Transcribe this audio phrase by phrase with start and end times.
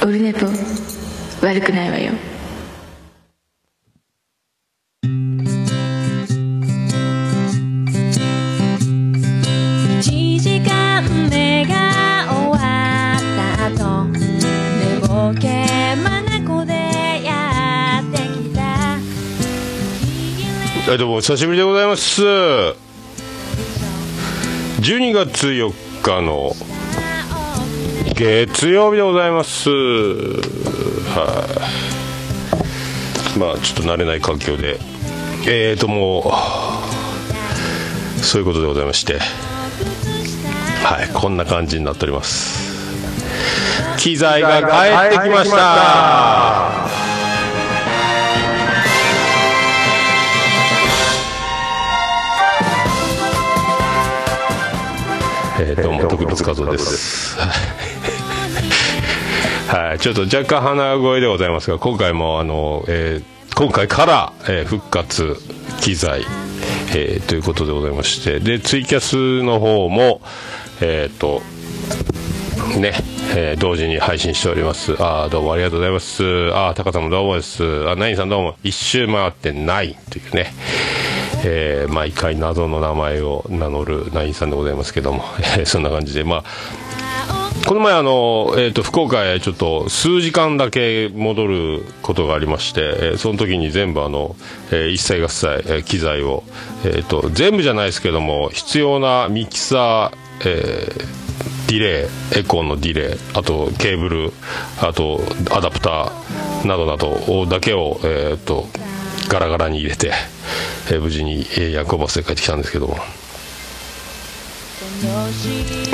[0.00, 0.46] オルネポ
[1.42, 2.12] 悪くないわよ。
[10.00, 16.24] 1時間目が終わった後寝ぼけ眼
[16.64, 18.60] でやってきた。
[20.90, 22.22] はいどうもお久しぶりでございます。
[22.22, 22.76] 12
[25.12, 25.72] 月4
[26.02, 26.52] 日の
[28.14, 29.70] 月曜日でございます。
[29.70, 29.74] は
[33.36, 33.38] い。
[33.38, 34.78] まあちょっと慣れない環境で。
[35.46, 36.32] えーとも
[38.20, 39.18] うそういうことでございまして。
[40.84, 41.08] はい。
[41.14, 42.68] こんな感じになっております。
[43.98, 44.66] 機材が帰
[45.16, 46.88] ってきました。
[55.60, 57.17] えー、どうも徳光和夫です。
[59.88, 65.36] はい、ちょっと若干鼻声でございますが、今回もあの、えー今回から、えー復活
[65.80, 66.26] 機材、
[66.94, 70.20] えーということでございまして、でツイキャスの方も
[70.82, 71.40] えっ、と
[72.78, 72.92] ね、
[73.34, 74.92] えー同時に配信しております。
[75.02, 76.22] あーどうもありがとうございます。
[76.52, 77.88] あータカさんもどうもです。
[77.88, 78.56] あ、ナインさんどうも。
[78.62, 80.52] 一周回ってないというね。
[81.46, 85.24] えー毎回謎の名前を名乗るナインさんでございますけども、
[85.56, 87.37] えそんな感じで、まあ、
[87.68, 94.36] この前あの、えー、と福岡へちょっと数時間だけ戻ることがありまして、えーその時に全部あの、
[94.70, 96.44] えー一切合切、えー機材を、
[96.86, 104.32] えー、と全部じゃないですけども必要なミキサー、えーディレイエコーのディレイあとケーブル
[104.80, 105.20] あと
[105.54, 108.64] アダプターなどなどだけを、えー、と
[109.28, 110.12] ガラガラに入れて、
[110.90, 112.96] えー無事に、えー夜行バスで帰ってきたんですけども。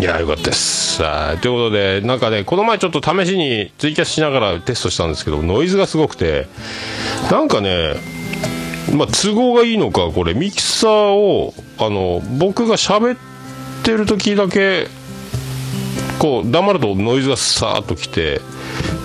[0.01, 0.97] いやよかったです。
[0.97, 6.47] さあということでなんかねこの前ちょっと試しにツイキャスしながらテストしたんですけどノイズがすごくて
[7.31, 7.97] なんかね
[8.95, 13.19] まあ都合がいいのかこれミキサーをあの僕が喋っ
[13.85, 14.89] てる時だけ
[16.19, 18.41] こう黙るとノイズがさーっときて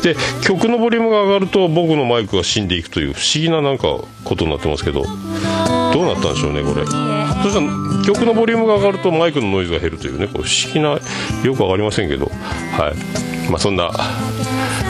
[0.03, 3.88] で曲のボリュームが上がると僕のマイクが死んでいくという不思議ななんか
[4.23, 6.85] ことになってますけどどうなったんでしょうねこれ。
[6.85, 12.25] そしたら曲のボリュームが上がるとマイクのノイズが減るというねこれ不思議なよく分かりませんけど。
[12.28, 13.50] はい。
[13.50, 13.91] まあそんな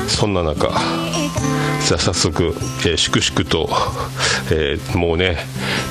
[0.07, 0.69] そんな中
[1.87, 3.69] じゃあ早速、えー粛々と、
[4.51, 5.37] えーもうね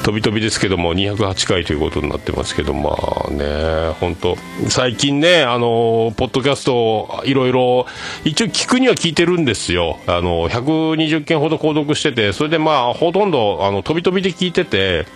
[0.04, 4.37] 飛び飛びですけども208回ということになってますけどまあね本当
[4.69, 7.87] 最近ねあのポッドキャストいろいろ
[8.25, 9.99] 一応聞くには聞いてるんですよ。
[10.06, 15.06] あの120件ほど購読しててそれでまあほとんどあの飛び飛びで聞いてて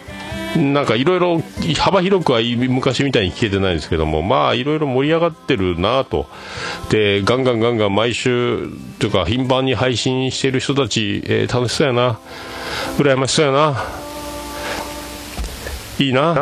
[0.57, 1.43] なんかいろいろ
[1.79, 6.27] 幅広くは昔みたいに聞けてないんですけどもまあいろいろ盛り上がってるなと。
[6.91, 12.19] でガンガンガンガン毎週というか頻繁に配信してる人たち、えー楽しそうやな。
[12.99, 13.83] 羨ましそうやな。
[15.99, 16.35] いいな。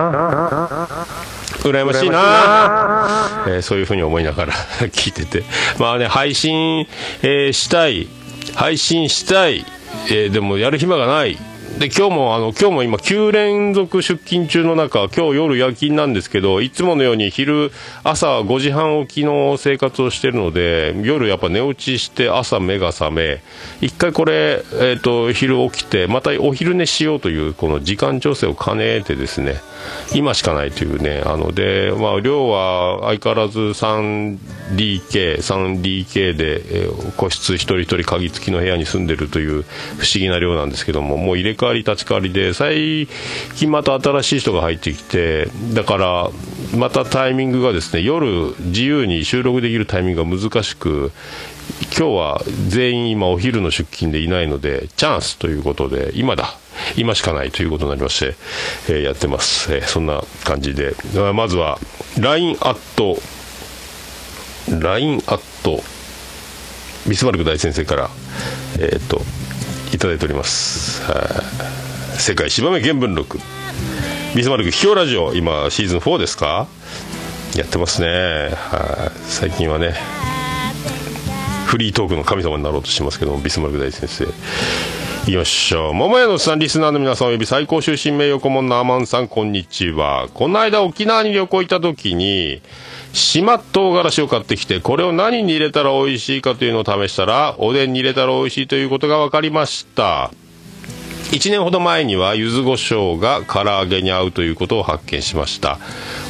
[1.63, 4.53] 羨ましいな、えーそういうふうに思いながら
[4.91, 5.45] 聞いてて。
[5.79, 6.87] まあね配信、
[7.23, 8.09] えーしたい。
[8.57, 9.65] 配信したい、
[10.09, 11.39] えーでもやる暇がない。
[11.79, 17.71] で今日もあの今日も今9連続出勤中の中今日夜夜勤なんですけどいつものように昼
[18.03, 23.43] 朝5時半起きの生活をしてるので夜やっぱ寝落ちして朝目が覚め
[23.81, 29.55] 一回これ、えー、と昼起きてまたお昼寝しようというこの時間調整を兼ねてですね
[30.15, 39.63] 今しかないというねあので、まあ、量は相変わらず 3DK3DK で、えー個室一人一人鍵付きの部屋に住んでるという
[39.99, 43.07] 不思議な量なんですけどももう入れわり立ち替わりで最
[43.57, 46.31] 近また新しい人が入ってきてだから
[46.77, 51.13] またタイミングがですね夜自由に収録できるタイミングが難しく
[51.97, 56.57] 今日は全員今お昼の出勤でいないのでチャンスということで今だ
[56.97, 58.35] 今しかないということになりまして、
[58.89, 60.95] えーやってます、えーそんな感じで。
[61.35, 61.79] まずは
[62.19, 63.19] LINE アット
[64.79, 65.83] LINE アット
[67.09, 68.11] ビスマルク大先生から
[68.79, 69.21] えっ、と
[69.93, 71.03] いただいております。
[71.03, 71.15] は
[72.17, 72.21] い。
[72.21, 73.39] 世界芝目原文録。
[74.37, 76.69] ビスマルク秘境ラジオ今シーズン4ですか？
[77.57, 78.51] やってますね。
[78.55, 79.19] はい。
[79.25, 79.95] 最近はね
[81.67, 84.25] フリートークの神様になろうとしてますけどもビスマルク大先生。
[84.25, 90.29] いきましょう桃屋のさんリスナーの皆さんおよび最高終身名誉顧問のアマンさんこんにちは。
[90.33, 92.63] この間沖縄に旅行行った時に
[93.13, 100.31] 島唐辛子を買ってきてこれを何に入れたら美味しいかというのを試したらおでんに入れたら美味しいということが分かりました。
[101.33, 105.79] 1年ほど前には柚子胡椒が唐揚げに合うということを発見しました。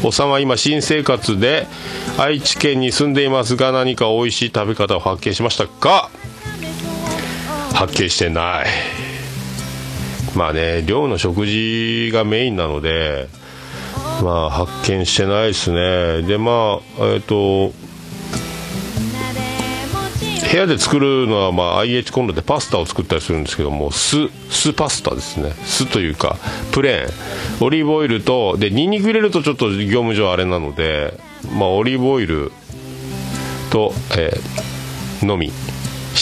[0.04, 1.66] おさんは今新生活で
[2.18, 6.10] 愛知県に住んでいますが何か美味しい食べ方を発見しましたか？
[7.74, 8.66] 発見してない。
[10.36, 13.28] まあね寮の食事がメインなので
[14.22, 16.22] まあ発見してないですね。
[16.22, 17.72] でまあえっ、と
[20.50, 25.52] 部屋で作るのは、まあ、IH コンロでパスタを作ったりするんですけども酢酢パスタですね。
[25.64, 26.36] 酢というか
[26.72, 27.64] プレーン。
[27.64, 31.14] オリーブオイルとでニンニク入れるとちょっと業務上あれなので、
[31.56, 32.52] まあ、オリーブオイル
[33.70, 34.70] と、えー
[35.26, 35.52] のみ。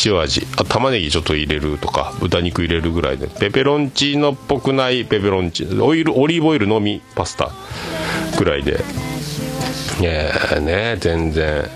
[0.05, 0.47] 塩味。
[0.57, 3.29] あ玉ねぎちょっと入れるとか豚肉入れるぐらいで。
[3.29, 7.51] ペペロンチーノっぽくないペペロンチーノオイルオリーブオイルのみパスタ
[8.39, 8.81] ぐらいで。
[10.03, 11.69] えー、ね全然。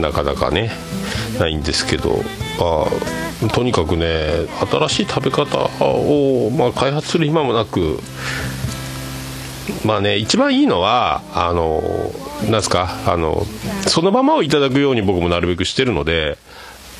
[0.00, 0.70] なかなかね
[1.38, 2.20] ないんですけど、
[2.58, 2.86] あ、
[3.54, 8.00] とにかくね新しい食べ方を、まあ、開発する暇もなく
[9.84, 11.82] まあね一番いいのはあの
[12.50, 13.44] なんすかあの
[13.86, 16.38] そのままをいただくように僕もなるべくしてるので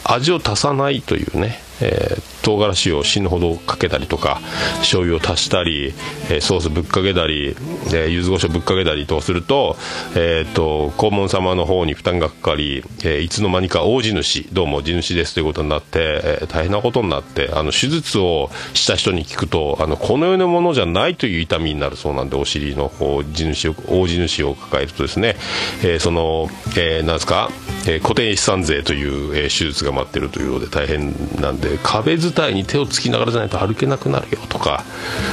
[0.04, 4.40] 味を足さないというね、えー唐辛子を死ぬほどかけたりとか
[4.78, 5.92] 醤油を足したり、
[6.30, 7.56] えソースぶっかけたり、
[7.88, 9.76] えー柚子胡椒ぶっかけたりとすると,、
[10.14, 25.36] えー、と黄門様の方に負担がかかり、えいつの間にか大地主どうも地主ですということになって、え大変なことになってあの手術をした人に聞くとあのこの世のものじゃないという痛みになるそうなんでお尻の方地主大地主を抱えるとですね、
[25.82, 27.50] えーその、えーなんですか、
[27.88, 34.84] えー固定資産税という、え手術が待ってるというので大変なんで壁伝いに手をつきながらじゃないと歩けなくなるよとか。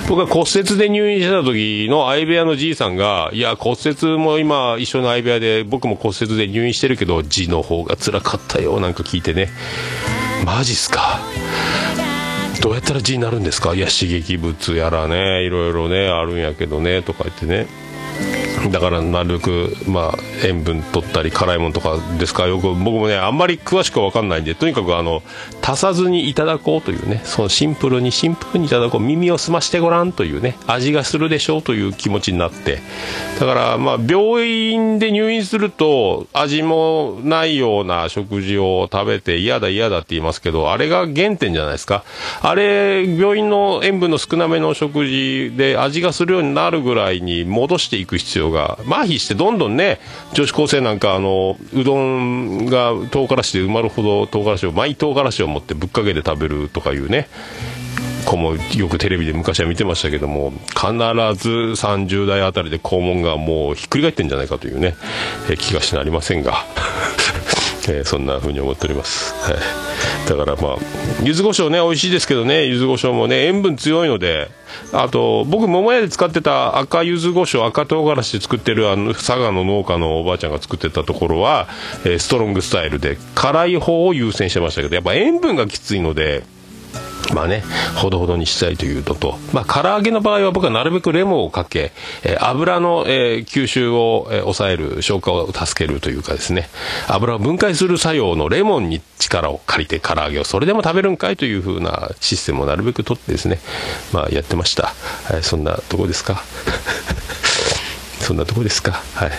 [0.08, 9.50] 僕が骨折で入院してた時の相部屋のじいさんがいや骨折も今一緒の相部屋で僕も骨折で入院してるけどじの方が辛かったよなんか聞いてね。
[10.46, 11.20] マジっすか。
[12.62, 13.74] どうやったら字になるんですか。
[13.74, 17.68] いや刺激物やらねいろいろねあるんやけどねとか言ってね。
[18.72, 22.48] だからなるべく、まあ、塩分取ったり辛いものとかですか？
[22.48, 25.22] よく僕もねあんまり詳しくは分かんないんでとにかくあの
[25.62, 32.80] 足さずにいただこうというねそのシンプルにシンプルにいただこう耳を澄ましてごらんというね味がするでしょうという気持ちになって。
[33.40, 42.06] だからまあ病院で入院すると味もないような食事を食べて嫌だ嫌だって言いますけどあれが原点じゃないですか。
[42.42, 50.00] あれ病院の塩分の少なめの食事で味がするようになるぐらいに戻していく必要が麻痺してどんどんね
[50.34, 57.28] 女子高生なんかあのうどんが唐辛子で埋まるほど唐辛子をマイ唐辛子を持ってぶっかけて食べるとかいうね
[58.24, 60.88] 子もよくテレビで昔は見てましたけども必
[61.38, 64.96] ず30代あたりで肛門がもうひっくり返ってんじゃないかというね、
[65.58, 66.66] 気がしなりませんが、
[67.90, 70.30] えーそんな風に思っております、はい。
[70.30, 70.78] だからまあ
[71.24, 74.50] 柚子胡椒ね美味しいですけどね柚子胡椒もね塩分強いので
[74.92, 81.68] あと僕桃屋で使ってた赤柚子胡椒赤唐辛子で作ってるあの佐賀の農家のおばあちゃんが作ってたところは、
[82.06, 86.44] えーストロングスタイルで辛い方を優先してましたけどやっぱ塩分がきついので
[87.34, 87.64] まあね、
[87.96, 91.92] ほどほどにしたいというのと、まあ、唐揚げの場合は僕はなるべくレモンをかけ、
[92.24, 96.70] えー油の、えー吸収を、えー抑える、消化を助けるというかですね、
[97.08, 103.60] 油を分解する作用のレモンに力を借りて唐揚げをそれでも食べるんかいというふうなシステムをなるべく取ってですね、
[104.12, 104.94] まあ、やってました。
[105.32, 106.44] はい、そんなとこですか？
[108.20, 109.02] そんなとこですか？
[109.16, 109.32] はい。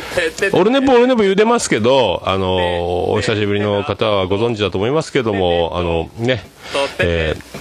[0.53, 6.43] オルネポオルネポ言うてますけどあのお久しぶりの方はご存知だと思いますけどもあのね
[6.99, 7.51] えー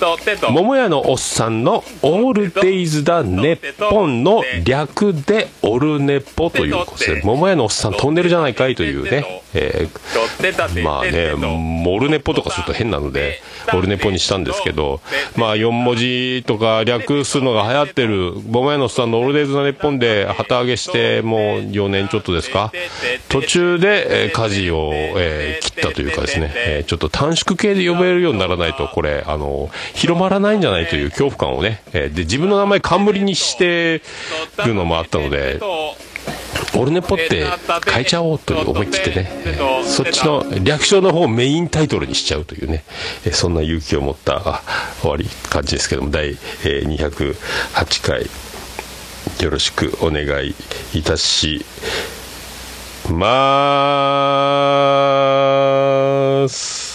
[0.50, 13.42] 桃屋のおっさんの「オールデイズ・だネッポン」の略で「オルネポ」ということで桃屋のおっさん飛んでるじゃないかいというね、えーまあねモルネポとかすると変なので
[13.74, 15.00] オルネポにしたんですけど
[15.36, 22.72] まあ4文字とか略すのが流行ってる桃屋のおっさんの「オールデイズ・だネッポン」で旗揚げしてもう4年ちょっとですか？
[23.28, 34.02] 途中で、えー舵を、えー切ったというかですね、えーちょっと短縮系で呼べるようにならないとこれあの広まらないんじゃないという恐怖感をね、えーで自分の名前冠にして
[34.64, 35.60] るのもあったので
[36.76, 37.46] オルネポって
[37.90, 39.30] 変えちゃおうという思い切ってね、
[39.84, 42.84] そっちの略称の方をメインタイトルにしちゃうというね、
[43.26, 44.62] えそんな勇気を持った
[45.00, 48.22] 終わり感じですけども、第208回、
[49.44, 50.54] よろしくお願い
[50.94, 51.64] いたし
[53.08, 53.18] ま
[56.48, 56.89] す。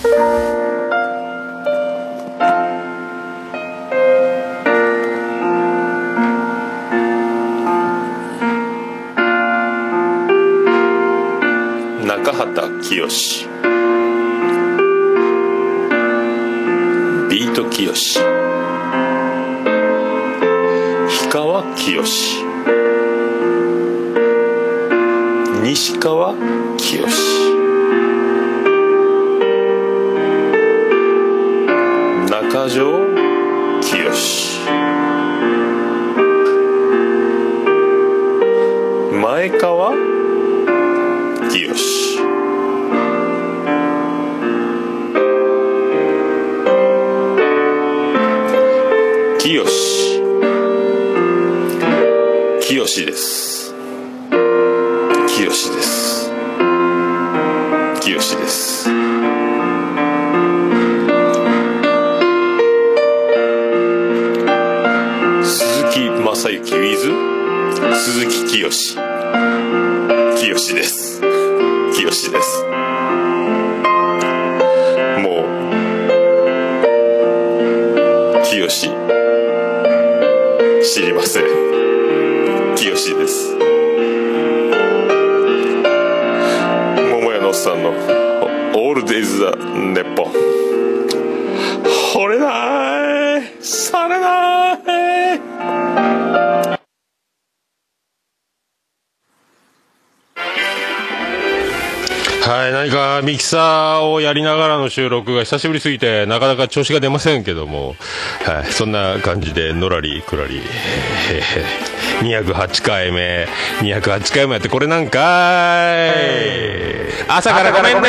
[0.00, 0.12] 中
[12.32, 13.08] 畑清。
[17.28, 17.92] ビート清。
[21.08, 22.44] 氷川きよし
[25.62, 26.36] 西川
[26.76, 26.98] き
[32.66, 33.00] 中条
[33.80, 34.57] き
[103.48, 107.94] かミキサーをやりながらの収録が久しぶりすぎて、なかなか調子が出ませんけども、
[108.44, 110.60] はい、そんな感じで、のらりくらり、
[111.30, 113.48] えー、208回目、
[113.80, 115.20] 208回もやって、これなんか
[116.04, 118.08] い、朝からごめんね。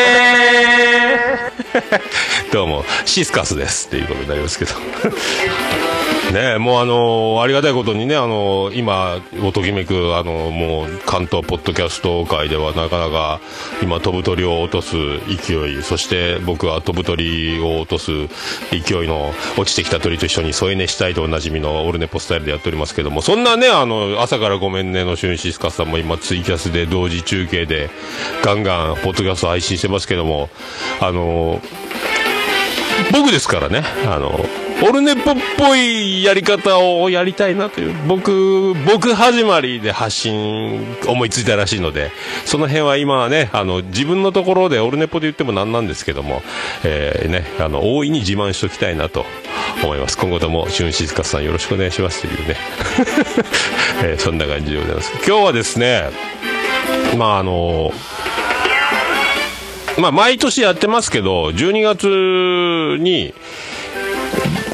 [2.52, 3.88] どうも、シスカスです。
[3.88, 4.72] っていうことになりますけど。
[6.32, 6.58] ね。
[6.58, 13.40] もうあのありがたいことにね、あの今、おときめく、あのもう関東ポッドキャスト界ではなかなか
[13.82, 14.96] 今、飛ぶ鳥を落とす
[15.28, 18.12] 勢い、そして僕は飛ぶ鳥を落とす
[18.72, 27.90] 勢いの落ちてきた鳥と一緒に添え寝したいとおなじみのオルネポスタイルでやっておりますけども、そんなね、あの朝からごめんねのシュンシスカさんも今、ツイキャスで同時中継で
[28.44, 30.50] ガンガンポッドキャスト配信してますけども、
[31.00, 31.62] あの
[33.12, 34.46] 僕ですからね、あの、
[34.82, 42.12] オルネポっぽいやり方をやりたいなという、僕、僕始まりで発信思いついたらしいので、
[42.46, 46.42] その辺は今はね、あの、自分のところでオルネポで言ってもなんなんですけども、
[46.84, 49.26] えー、ね、あの、大いに自慢しときたいなと
[49.84, 50.18] 思います。
[50.18, 52.56] 今後とも、シュンシスカスさんよろしくお願いしますというね、
[54.04, 55.12] えー、そんな感じでございます。
[55.28, 56.10] 今日はですね、
[57.18, 57.94] まああの
[59.98, 63.34] まあ、毎年やってますけど、12月に、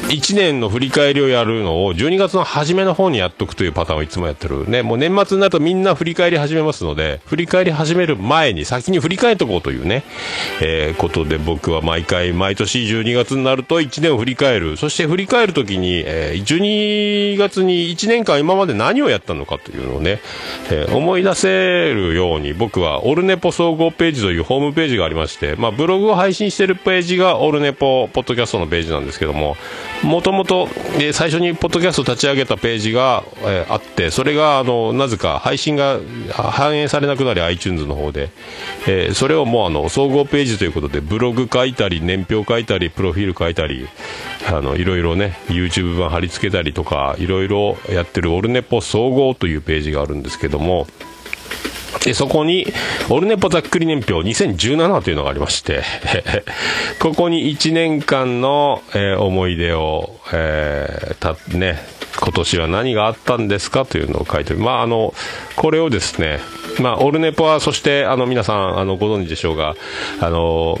[0.08, 4.68] 1年の振り返りをやるのを12月の初めの方にやっとくというパターンをいつもやってる。
[4.70, 10.04] ね、もう年末になるとみんな振り返り始めますので、振り返り始める前に先に振り返っとこうというね、
[10.62, 14.76] えー、ことで僕は毎回、毎年12月になると1年を振り返る。
[14.76, 20.20] そして振り返るときに、えー、12月に1年間今まで何をやったのかというのをね、
[20.70, 29.56] えー、思い出せるように僕はオルネポ総合ページというホームページがありまして、まあブログを配信してるページがオルネポポッドキャストのページなんですけども、
[30.02, 30.68] もともと、
[31.12, 35.98] 最初にポッドキャスト立ち上げたページが、えー、あって、それが、あの、なぜか配信が
[36.32, 38.30] 反映されなくなり iTunes の方で、
[38.86, 43.88] えー、それをもうあの、総合ページということで、ブログ書いたり、年表書いたり、プロフィール書いたり、
[44.48, 50.86] あの、いろいろね、YouTube 版貼り付けたりとか、いろいろやってるオルネポ総合というページがあるんですけども、
[52.04, 52.66] で、そこに、
[53.08, 55.82] オルネポざっくり年表2017というのがありまして、
[57.00, 61.78] ここに1年間の、えー、思い出を、えー、た、ね、
[62.18, 65.14] 今年は何があったんですかというのを書いてまあ、あの、
[65.56, 66.40] これをですね、
[66.80, 69.74] まあ、オルネポは、そして、あの、皆さん、あの、ご存知でしょうが、
[70.20, 70.78] あの、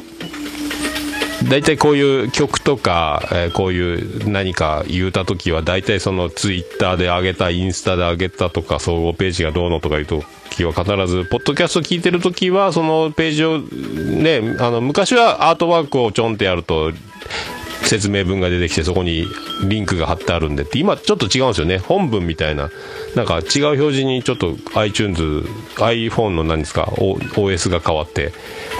[1.44, 16.92] 大体こういう曲とか、えー、こういう何か言うた時は大体そのツイッターで上げたインスタで上げたとか総合ページがどうのとかいう時は必ずポッドキャスト聞いてる時はそのページをねあの昔はアートワークをちょんってやると
[17.82, 19.26] 説明文が出てきてそこに
[19.68, 21.78] リンクが貼ってあるんでって今ちょっと違うんですよね。
[21.78, 22.70] 本文みたいな
[23.16, 25.22] なんか違う表示にちょっと iTunes
[25.76, 28.32] iPhone の何ですか OS が変わって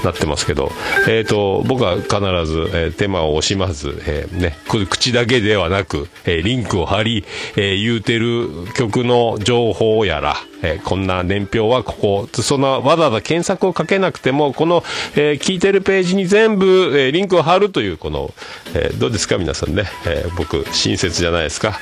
[0.05, 0.71] なってますけど、
[1.09, 2.11] えー、と僕は必
[2.45, 7.25] ず、えー手間を惜しまず、えーね、口だけではなく、えーリンクを貼り、
[7.57, 16.67] えー言うてる曲の情報やら、えーこんな年表はここそのわざわざ検索をかけなくてもこの、えー聞いてるページに全部、
[16.99, 18.35] えーリンクを貼るというこの、
[18.75, 21.79] えーどうですか皆さんね、えー僕親切じゃないですか。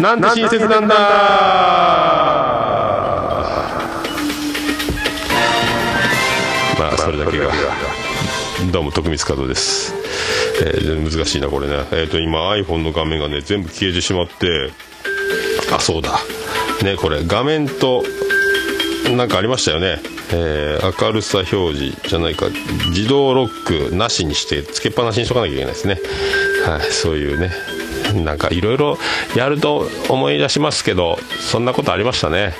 [0.00, 0.94] なんて親切なんだ。
[6.78, 7.50] まあそれだけが。
[8.72, 9.94] どうも徳光和夫です、
[10.62, 11.86] えー難しいなこれね。
[11.92, 14.70] えっ、と今 iPhone の画面がね全部消えてしまって。
[15.72, 16.18] あそうだ。
[16.82, 18.04] ねこれ画面と
[19.16, 19.98] なんかありましたよね、
[20.32, 22.46] えー明るさ表示じゃないか。
[22.90, 25.98] 自動ロックなしにしてつけっぱなしにしとかなきゃいけないですね。
[26.66, 27.50] はいそういうね。
[28.14, 28.98] なんかいろいろ
[29.36, 32.54] やると思い出しますけどそんなことありましたね。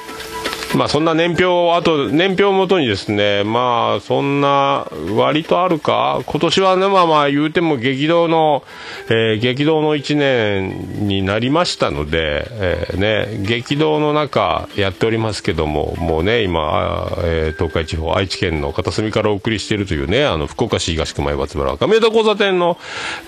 [0.77, 4.87] まあそんな年表あと年表をもとにですねまあそんな
[5.17, 6.23] 割とあるか？
[6.27, 8.63] 今年はねまあまあ言うても激動の、
[9.09, 22.79] えー激動の1年になりましたので、えーね激動の中やっておりますけどももうね今、えー東海地方愛知県の片隅からお送りしているというねあの福岡市東区前松原亀田交差点の、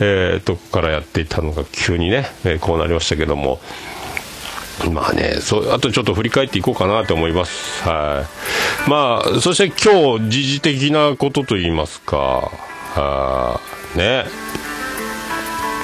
[0.01, 3.59] えーとこからやっていたのが急にね、えーこうなりましたけども。
[4.91, 7.83] まあね、そうあとちょっと振り返っていこうかなと思います。
[7.89, 8.25] は
[8.87, 8.91] い。
[8.91, 12.51] まあ、そして今日、時事的なことと言いますか、
[12.97, 13.61] あ
[13.97, 14.25] ね。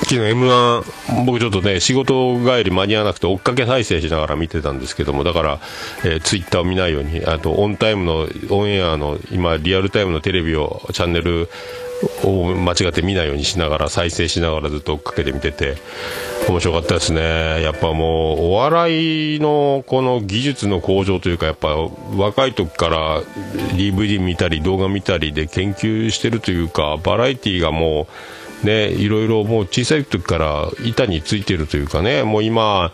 [0.09, 5.61] 昨日 M1、僕ちょっとね、仕事帰り間に合わなくて追っかけ再生しながら見てたんですけども、だから、
[6.03, 11.51] えーツイッターを見ないように、あとオンタイムの、オンエアの、今、リアルタイムのテレビを、チャンネル
[12.29, 15.77] を間違って見ないようにしながら、再生しながらずっと追っかけて見てて、
[16.49, 17.63] 面白かったですね。
[17.63, 21.77] やっぱもう、お笑いのこの技術の向上というか、やっぱ
[22.17, 23.23] 若い時から
[23.75, 28.07] DVD 見たり動画見たりで研究してるというか、バラエティーがも
[28.63, 32.93] う、ね、いろいろもう小さい時から板についてるというかね、もう今、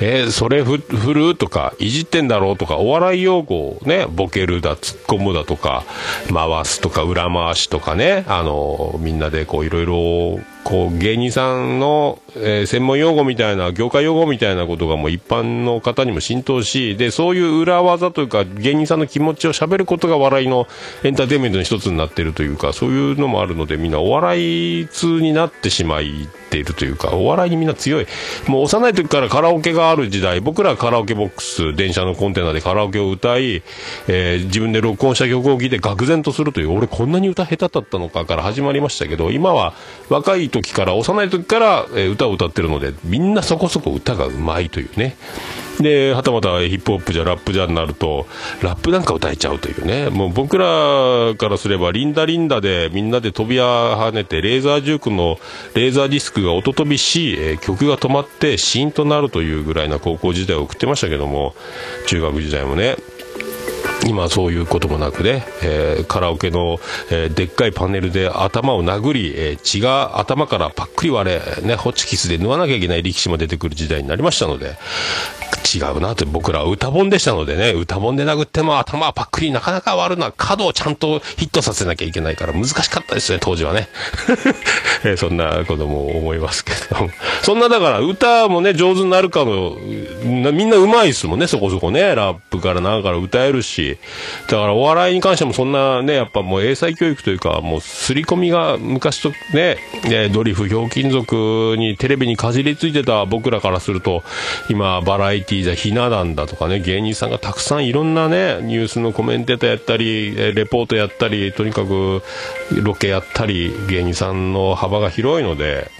[0.00, 1.36] えーそれふ振る？
[1.36, 2.56] とか、いじってんだろう？
[2.56, 5.84] とか、お笑い用語をね、ボケるだ、突っ込むだとか、
[6.32, 20.66] 回すとか、裏回しとかね、あの、みんなでこういろいろ、こう芸人さんの、えー専門用語みたいな、業界用語みたいなことがもう一般の方にも浸透し、で、そういう裏技というか、芸人さんの気持ちを喋ることが笑いの
[21.04, 28.06] エンターテインメントの一つになっているというか、そういうのもあるので、みんなお笑い通になってしまいているというか、お笑いにみんな強い。
[28.46, 33.62] もう幼い時からカラオケがある時代、僕らはカラオケボックス、電車のコンテナでカラオケを歌い、
[34.06, 39.74] えー自分で録音した曲を聴いて愕然とするという、俺こんなに歌下手だったのかから始まりましたけど、今は
[40.08, 45.16] 若い時から、幼い時から、歌を歌ってるので、みんなそこそこ歌がうまいというね。
[45.80, 48.26] で、はたまたヒップホップじゃラップじゃになると、
[48.62, 50.08] ラップなんか歌えちゃうというね。
[50.10, 55.38] もう僕らからすれば、リンダリンダでみんなで飛び跳ねて、レーザージュークの
[55.74, 61.54] レーザーディスクが音飛びし、え曲が止まってシーンとなるというぐらいな高校時代を送ってましたけども、
[62.06, 62.96] 中学時代もね。
[64.06, 66.78] 今そういうこともなくね、えーカラオケの、
[67.10, 74.76] えーでっかいパネルで頭を殴り、えー血が頭からパックリ割れ、ね、ホチキスで縫わなきゃいけない力士も出てくる時代になりましたので、
[75.74, 83.88] 違うなと、僕らは歌本でしたのでね、歌本で殴っても頭はパックリなかなか割るのは角をちゃんとヒットさせなきゃいけないから難しかったですね、当時はね。
[85.04, 87.08] えーそんなことも思いますけど。
[87.42, 89.76] そんなだから歌もね、上手になるかの、
[90.52, 92.14] みんな上手いですもんね、そこそこね。
[92.14, 93.93] ラップからなんから歌えるし。
[94.46, 104.22] だからお笑いに関してもそんなね、やっぱもう英才教育というか、もう刷り込みが昔とね、ねドリフ、ひょうきん族にテレビにかじりついてた僕らからすると、
[104.68, 112.22] 今、バラエティーじゃひな壇だとかね、芸人さんがたくさんいろんなね、ニュースのコメンテーターやったり、レポートやったり、とにかく
[112.72, 115.90] ロケやったり、芸人さんの幅が広いので、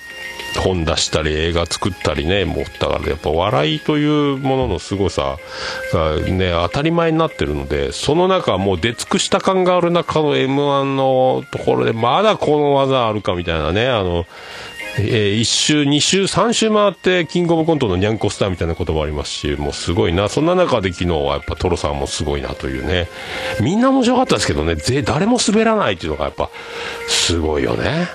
[0.61, 5.39] 本出したり映画作ったりねもうだからやっぱ笑いというものの凄さ
[5.93, 14.27] がね当たり前になってるのでその中もう出尽くした感がある中の m 1のところでまだこの技あるかみたいなねあの
[14.97, 20.29] えー、1周、2周、3周回って、キングオブコントのニャンコスターみたいな言葉ありますし、もうすごいな。
[20.29, 23.09] そんな中で昨日はやっぱトロさんもすごいなというね。
[23.61, 26.49] みんな面白かったですけどね、ぜ誰も滑らないっていうのがやっぱ、
[27.09, 28.07] すごいよね。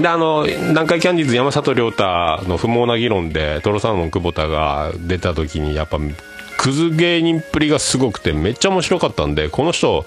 [0.00, 2.04] で、あの、南海キャンディーズ山里亮太
[2.48, 5.98] の不毛な議論で、トロサーモン久保田が出た時に、やっぱ、
[6.56, 10.06] クズ芸人っぷりがすごくてめっちゃ面白かったんでこの人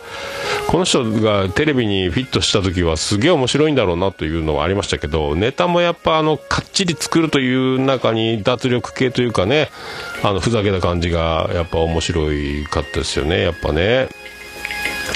[0.67, 9.69] この人がテレビにフィットした時はすげえ面白いんだろうなというのはありましたけどネタもやっぱあのかっちり作るという中に脱力系というかね
[10.23, 14.07] あのふざけた感じがやっぱ面白いかったですよねやっぱね。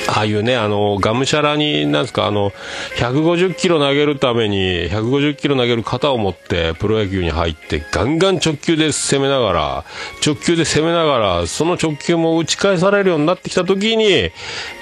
[0.07, 2.51] ああいうね、あの、がむしゃらに、なんですか、あの、
[2.97, 9.85] 150キロ投げるために、150キロ投げる型を持って、プロ野球に入って、ガンガン直球で攻めながら、
[10.25, 14.31] 直球で攻めながら、その直球も打ち返されるようになってきたときに、え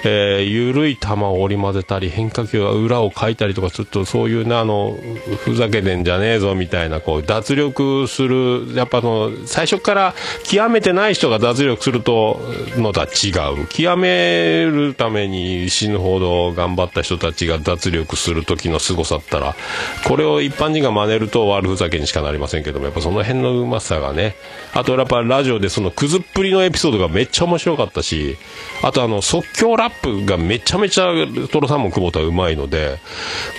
[0.04, 4.96] ー、緩い球を織り交ぜたり、変化球が裏をかいたりとかすると、そういうね、あの、
[5.44, 12.40] ふざけてんじゃねえぞ、みたいな、こう、脱力する、やっぱの、最初から極めてない人が脱力すると、
[12.76, 13.66] のとは違う。
[13.66, 19.56] 極めるために死ぬほど頑張った人たちが脱力する時の凄さったら
[20.06, 24.34] これを一般人が真似ると悪ふざけにしかなりませんけどもやっぱその辺のうまさがね
[24.74, 28.36] あとやっぱラジオでそのくずっぷりのエピソードがめっちゃ面白かったし
[28.82, 31.06] あとあの即興ラップがめちゃめちゃ
[31.50, 32.98] トロさんも久保田うまいので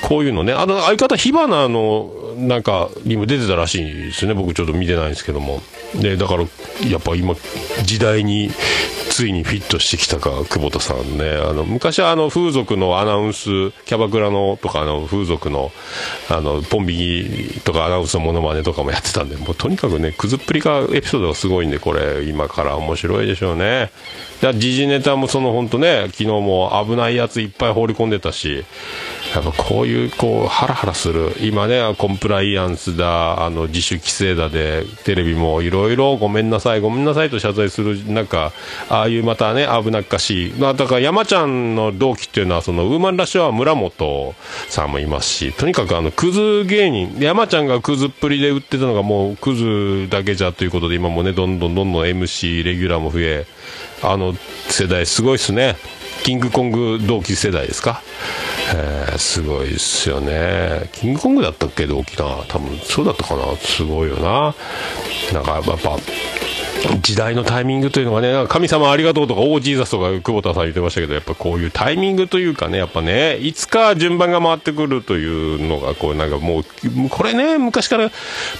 [0.08, 5.62] こういうのねあの相方火花のなんかにも出てたらしいですね僕ちょっと見てないんですけども
[5.95, 6.45] でだから
[6.89, 7.36] やっぱ今
[7.84, 8.49] 時代に
[9.10, 11.32] ついにフィットしてきたか久保田さんね。
[11.32, 15.71] あの昔はあの風俗のアナウンスキャバクラのとかあの風俗の
[16.30, 23.91] あのポンビキとかアナウンスのものまねとかもやってたんでもうとにかくねくずっぷりがエピソードがすごいんでこれ今から面白いでしょうね。
[24.54, 28.65] 時事ネタもその本当ね昨日も危ないやついっぱい放り込んでたし
[29.36, 31.32] やっぱこういうこうハラハラする。
[31.41, 38.51] 今ねコンプライアンスだあの自主規制だでテレビもいろいろごめんなさいごめんなさいと謝罪するなんか
[38.89, 44.36] ああいうまたね危なっかしい、まあ、だから山ちゃんの同期っていうのはそのウーマンラッシュは村本
[44.69, 53.45] さんもいますしとにかくあのクズ芸人山ちゃんがクズっぷりで売ってたのがもうクズだけじゃということで今もねどんどんどんどん MC レギュラーも増え
[54.04, 54.36] あの
[54.70, 55.76] 世代すごいっすね。
[56.24, 58.04] キングコング同期世代ですか、
[58.76, 60.90] えー、すごいっすよね。
[60.94, 61.88] キングコングだったっけ？
[61.88, 63.56] 同期な多分そうだったかな。
[63.58, 64.54] すごいよな。
[65.34, 65.98] なんかやっぱ
[67.02, 76.66] 時代のタイミングというのがね、神様ありがとうとか、オージーザスとか、久保田さん言ってましたけど、やっぱこういうタイミングというかね、やっぱね、いつか順番が回ってくるというのが、こう、なんかもう、
[77.10, 78.10] これね、昔から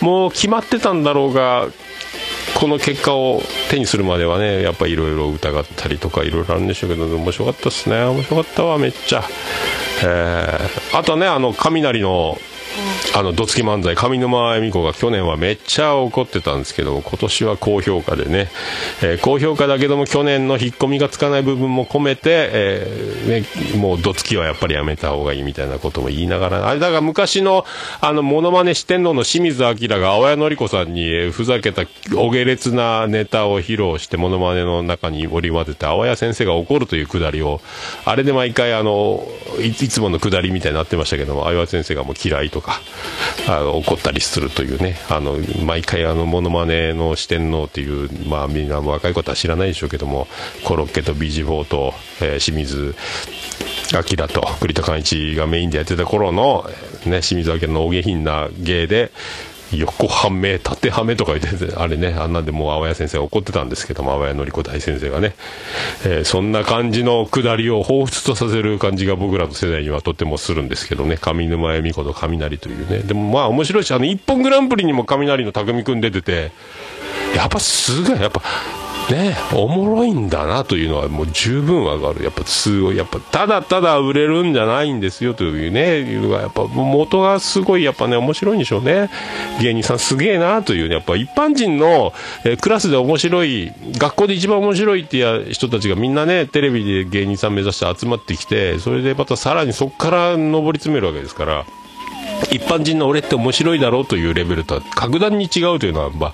[0.02, 1.68] もう決まってたんだろうが、
[2.56, 8.04] この結果を手にするまではねやっぱいろいろ疑ったりとかいろいろあるんでしょうけど面白かったですね。
[8.04, 9.24] 面白かったわめっちゃ、
[10.04, 12.38] えー、あとねあの雷の
[13.16, 18.50] あの、どつき漫才、上沼恵美子が去年はめっちゃ怒ってたんですけど、今年は高評価でね、
[19.02, 27.66] えー、高評価だけども去年の引っ込みがつかない部分も込めて、えー、ね、もうどつきはやっぱりやめた方がいいみたいなことも言いながら、あれだから昔の、
[28.00, 31.84] あの、モノマネ四天王の清水明が青谷のり子さんにふざけた
[32.16, 37.62] お下劣なネタを披露して、モノマネの中に織り交ぜて、青谷先生が怒るというくだりを、
[38.06, 39.28] あれで毎回あの、
[39.60, 42.80] いつものくだりみたいになってましたけども、青谷先生がもう嫌いとか、
[43.48, 50.28] あの怒ったりするというねあの毎回あのモノマネの四天王っていうまあみんな若いことは知らないでしょうけども
[50.64, 52.96] コロッケと BG4 と、えー、清水
[53.94, 56.66] 明と栗田寛一がメインでやってた頃の、
[57.06, 59.12] ね、清水明のお下品な芸で
[59.74, 65.36] 横はめ、縦はめとか言って、あれね、あんなんでもう青谷先生怒ってたんですけども、青谷のりこ大先生がね、
[66.06, 76.52] えー、そんな感じのくだりを彷彿とさせる感じが僕らの世代にはとてもするんですけどね、上沼恵美子と雷というね、でもまあ面白いし、あの、一本グランプリにも雷の匠くん出てて、
[77.36, 78.42] やっぱすごい、やっぱ、
[79.12, 82.24] ね、おもろいんだなというのはもう十分わかる。
[82.24, 89.10] やっぱすごい、やっぱただただ売れるんじゃないんですよというね、いうがやっぱ元がすごいやっぱね、面白いんでしょうね。
[89.60, 92.14] 芸人さんすげえなというね、やっぱ一般人の、
[92.46, 101.66] えクラスで面白い、学校で一番面白いっていう人たちがみんなね、テレビで芸人さん目指して集まってきて、それでまたさらにそこから上り詰めるわけですから、
[102.50, 106.34] 一般人の俺って面白いだろうというレベルとは格段に違うというのは、まあ、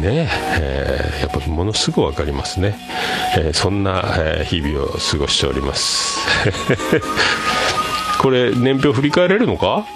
[0.00, 0.28] ね、
[0.60, 2.76] えー、やっぱものすごく分かりますね、
[3.36, 6.18] えー、そんな、え、日々を過ごしております。
[8.20, 9.86] これ年表振り返れるのか、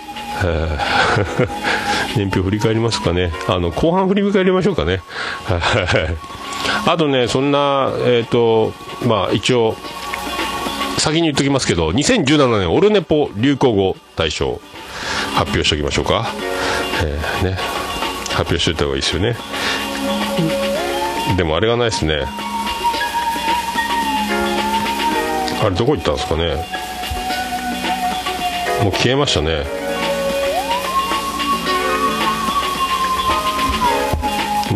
[0.44, 0.78] え、
[2.16, 3.32] 年表振り返りますかね？
[3.48, 5.00] あの後半振り返りましょうかね。
[6.86, 8.72] あとねそんなえっ、ー、と
[9.06, 9.76] まあ一応
[10.98, 14.60] 先に言っときますけど2017年オルネポ流行語大賞
[15.34, 16.26] 発表しておきましょうか、
[17.04, 17.58] えーね、
[18.30, 19.36] 発表しておいた方がいいですよね。
[21.36, 22.24] でもあれがないですね。
[25.62, 26.56] あれどこ行ったんですかね。
[28.82, 29.64] もう消えましたね。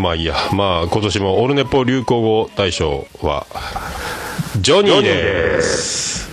[0.00, 0.34] まあいいや。
[0.52, 3.46] まあ今年もオルネポ流行語大賞は
[4.60, 6.28] ジョニーです。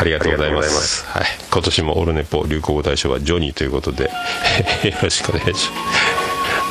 [0.00, 1.04] ありがとうございます。
[1.06, 4.04] はい、今年もオルネポ流行語大賞はジョニーということで。
[4.08, 4.10] よ
[5.02, 6.11] ろしくお願いします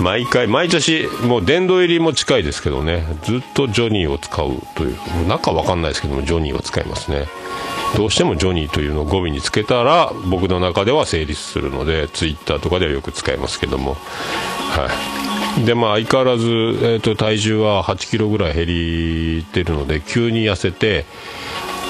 [0.01, 7.27] 毎回毎年もう殿堂入りも近いですけどねずっとジョニーを使うというもう中わかんないですけどもジョニーを使いますね。
[7.95, 13.95] どうしてもジョニーというのを語尾につけたら僕の中では成立するのでツイッターとかではよく使いますけども。
[13.95, 14.87] は
[15.59, 15.65] い。
[15.65, 21.05] でまあ相変わらず、えー、と体重は8キロぐらい減りてるので急に痩せて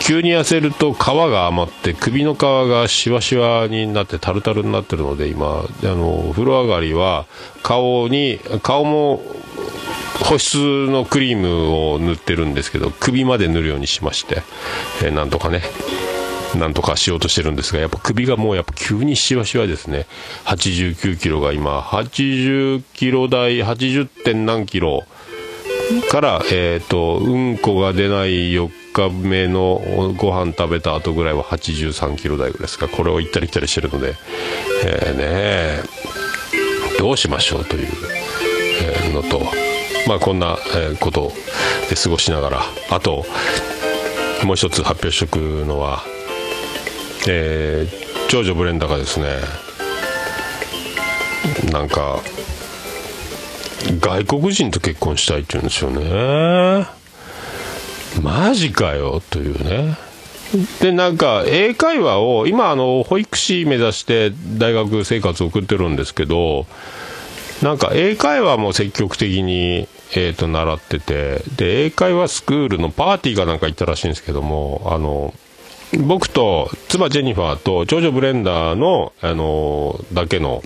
[0.03, 7.27] 急に痩せると皮が余って首の皮がしわしわになってタルタルになってるので今あの風呂上がりは
[7.61, 9.21] 顔に顔も
[10.23, 14.43] 保湿のクリームを塗ってるんですけど首まで塗るようにしまして、
[15.03, 15.61] えーなんとかね
[16.55, 20.05] なんとかしようとしてるんですがやっぱ首がもうやっぱ急にしわしわですね
[20.45, 24.07] 89キロが今80キロ台 80.
[24.25, 25.05] 点何キロ
[26.09, 28.53] から、えー、とうんこが出ない
[28.93, 32.87] 日目のご飯食べた後ぐらいは83キロ台ぐらいですか。
[32.87, 34.15] これを行ったり来たりしてるので、
[34.85, 36.01] えーね
[36.99, 37.87] どうしましょうという、
[39.13, 39.41] のと、
[40.07, 40.57] まあ、こんな、
[40.99, 41.31] こと
[41.89, 42.61] で過ごしながら。
[42.91, 43.25] あと
[44.43, 46.03] もう一つ発表しておくのは、
[47.27, 49.25] えー長女ブレンダーがですね
[51.69, 52.21] なんか
[53.99, 57.00] 外国人と結婚したいって言うんですよね。
[58.19, 59.97] マジかよというね。
[60.81, 66.65] でなんか英会話を今あの保育士目指して大学生活を送ってるんですけど
[67.63, 75.33] なんか英会話も積極的に、えー、と習っててで英会話スクールのパーティーかなんか行ったらしいんですけどもあの
[76.05, 80.63] 僕と妻ジェニファーと長女ブレンダーの、あのだけの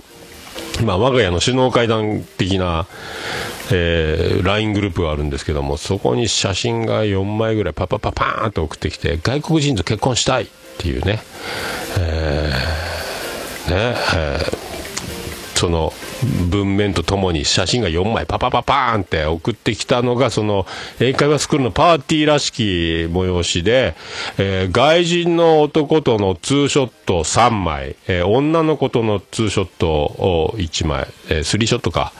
[0.84, 2.86] まあ、我が家の首脳会談的な、
[3.72, 10.46] えー、LINE グループがあるんですけども、そこに写真が4枚ぐらいパパパパーンと送ってきて、外国人と結婚したいっ
[10.78, 11.20] ていうね、
[11.98, 14.66] えーね、えー
[15.56, 15.90] その
[16.50, 20.66] 文面とともに写真が4枚パパパパーンって送ってきたのが、その
[21.00, 23.94] 英会話スクールのパーティーらしき催しで、
[24.38, 32.12] えー外人の男とのツーショット3枚、えー女の子とのツーショットを1枚、えースリーショットか、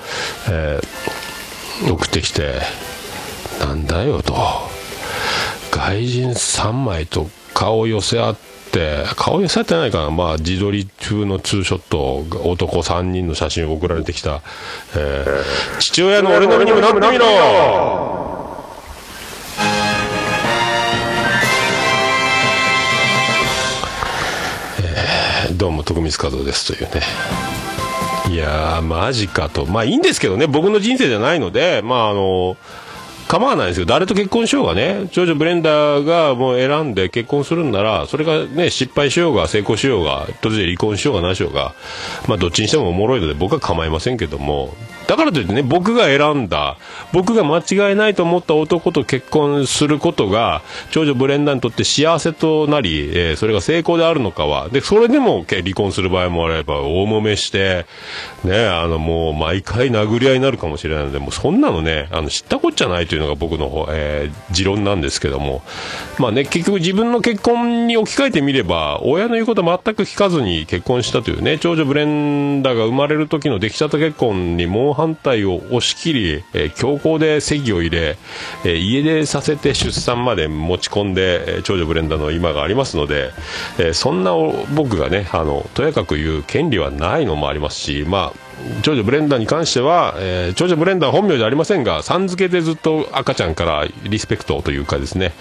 [0.48, 2.54] えー送ってきて、
[3.60, 4.34] なんだよと。
[5.70, 8.45] 外人3枚と顔寄せ合って、
[9.16, 14.42] 顔寄せてないかな、まあ、自撮り風のツーショット、男3人の写真を送られてきた、
[14.96, 18.16] えー父親の俺の身にもなってみろ
[25.56, 27.02] どうも徳光和夫ですというね。
[28.28, 29.64] いやー、マジかと。
[29.66, 32.56] まあいいんですけどね、僕の人生じゃないので、まああの、
[33.28, 33.86] 構わないですよ。
[33.86, 41.74] 誰と結婚しようがね、長女ブレンダーがもう選んで結婚するんなら、それがね、失敗しようが、成功しようが、途中で離婚しようがなしようが、
[42.28, 44.74] まあどっちにしてもおもろいので僕は構いませんけども、
[45.06, 46.76] だからといってね、僕が選んだ、
[47.12, 57.86] 僕が間違いないと思った男と結婚することが、長女ブレンダーにとって幸せとなり、えーそれが成功であるのかは、で、それでもけ離婚する場合もあれば、大揉めして、
[58.44, 65.62] ね、あの、もう毎回殴り合いになるかもしれないので、もうそんなのね、あの、知ったこっちゃないというのが僕の、えー持論なんですけども、
[66.18, 78.16] まあね、結局自分の結婚に置き換えてみれば、親の言うこと全く聞かずに結婚したというね、長女ブレンダーが生まれる時の出来たて結婚に猛反対を押し切り、えー強行で席を入れ、
[78.64, 83.30] えー家出させて出産まで持ち込んで、えー長女ブレンダーの今がありますので、
[83.78, 84.32] えーそんな
[84.74, 88.46] 僕がね、あの、とやかく言う権利はないのもありますし、まあ、
[88.82, 95.32] 長女ブレンダーに関しては、えー長女ブレンダー本名じゃありませんが、さん付けでずっと赤ちゃんからリスペクトというかですね、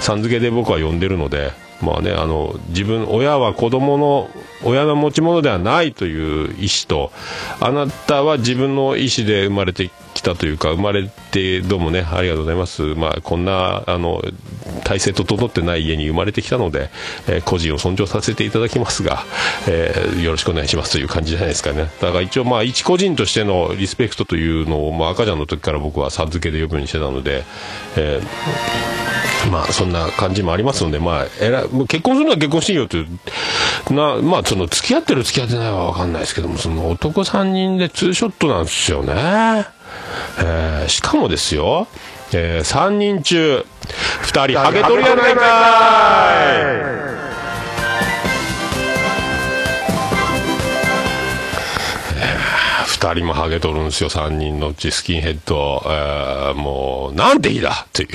[0.00, 4.30] さん付けで僕は呼んでるので、まあね、あの、自分、親は子供の、
[4.64, 7.12] 親の持ち物ではないという意思と、
[7.60, 12.82] あなたは自分の意思で生まれてきたというか、生まれて、どうもね、ありがとうございます。
[12.94, 14.22] まあ、こんな、あの、
[14.84, 16.90] 体制整ってない家に生まれてきたので、
[17.26, 19.24] えー個人を尊重させていただきますが、
[19.68, 21.90] えーよろしくお願いしますという感じじゃないですかね。
[22.00, 27.44] だから一応まあ一個人としてのリスペクトというのを、まあ赤ちゃんの時から僕はさん付けで呼ぶようにしてたので、
[27.96, 39.66] えーまあそんな感じもありますので、まあ、えら結婚するのは結婚していいよという、な、まあその付き合ってる付き合ってないはわかんないですけども、その男3人でツーショットなんですよね。
[40.38, 41.88] えーしかもですよ、
[42.32, 43.66] え3人中、
[44.22, 45.40] 2人ハゲ取りやないか
[46.60, 46.94] い。
[52.86, 58.08] 2人もハゲとるんですよ3人のうちスキンヘッド、えーもうなんていいだっていう。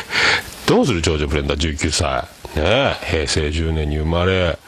[0.66, 2.22] どうする長女ブレンダー19歳。
[2.58, 4.58] ねえ平成10年に生まれ。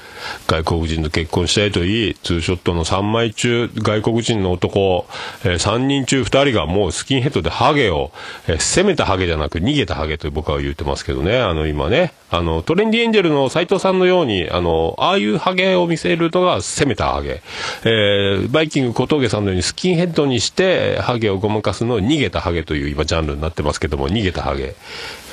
[0.47, 5.07] 外国人と結婚したいといいツーショットの3枚中外国人の男、
[5.45, 8.13] えー3人中2人がもうスキンヘッドでハゲを、
[8.47, 11.41] えー攻めたハゲじゃなく逃げたハゲと僕は言ってますけどね。
[11.41, 12.13] あの今ね。
[12.33, 17.43] あのトレンディエンジェルの斎藤さんのようにあのああいうハゲを見せるのが攻めたハゲ、
[17.85, 24.77] えーバイキング小峠さんのようにスキンヘッドにしてハゲをごまかすのを逃げたハゲという今ジャンルになってますけども逃げたハゲ、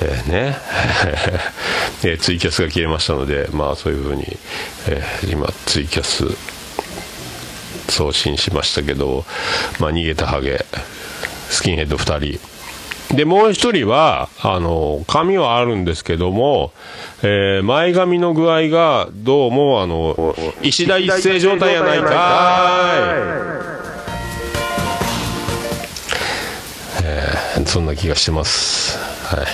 [0.02, 0.56] えーね、
[2.04, 4.36] えーツイキャスが消えましたのでまあそういうふうに、
[4.86, 6.24] えー今ツイキャス
[7.90, 9.24] 送信しましたけど、
[9.80, 10.64] まあ、逃げたハゲ
[11.48, 13.16] スキンヘッド2人。
[13.16, 16.72] でもう一人はあの髪はあるんですけども、
[17.22, 22.08] えー前髪の具合がどうもあの石田一世状態やないかい、
[27.04, 28.98] えーそんな気がしてます。
[29.34, 29.46] はい。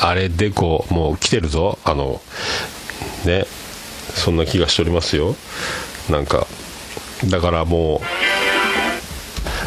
[0.00, 1.78] あれでこもう来てるぞ。
[1.84, 2.20] あの
[3.24, 3.46] ね。
[4.18, 5.34] そんな気がしておりますよ。
[6.10, 6.46] なんか
[7.30, 8.00] だからもう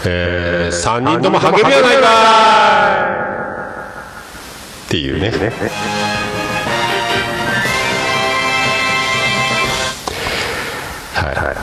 [0.05, 3.11] えー、3人ともハゲるやないか
[4.87, 5.31] っていうね。
[11.13, 11.55] はいはい。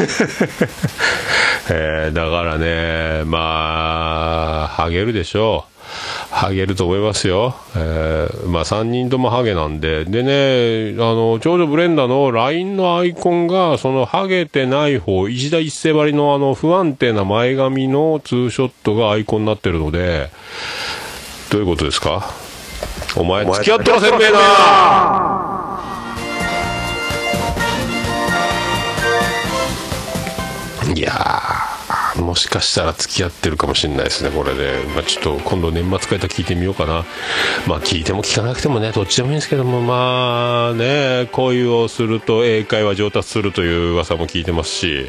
[1.70, 5.69] えーだからねまあハゲるでしょう。
[6.30, 20.30] ハゲると思いますよ、えーまあ、3人ともハゲなんで、でね、あのちょうどブレンダの LINE のアイコンが、そのハゲてない方、石田一世張りのあの不安定な前髪のツーショットがアイコンになってるので、
[21.50, 22.30] どういうことですか？
[23.16, 24.38] お前、付き合ってらせんべえな
[30.94, 31.59] いやー、
[32.30, 37.04] もしかしたら付き合ってるかもしれないですね、これで、まあ、ちょっと今度、年末会えた聞いてみようかな、
[37.66, 45.06] まあ、聞いても聞かなくてもね、どっちでもいいんですけども、まあね、恋をすると英会話上達するという噂も聞いてますし。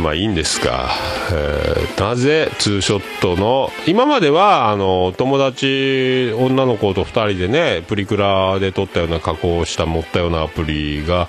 [0.00, 0.88] まあいいんですが、
[1.32, 11.28] えーなぜツーショットの今まではあの友達女の子と2人でねプリクラで撮ったような加工した持ったようなアプリが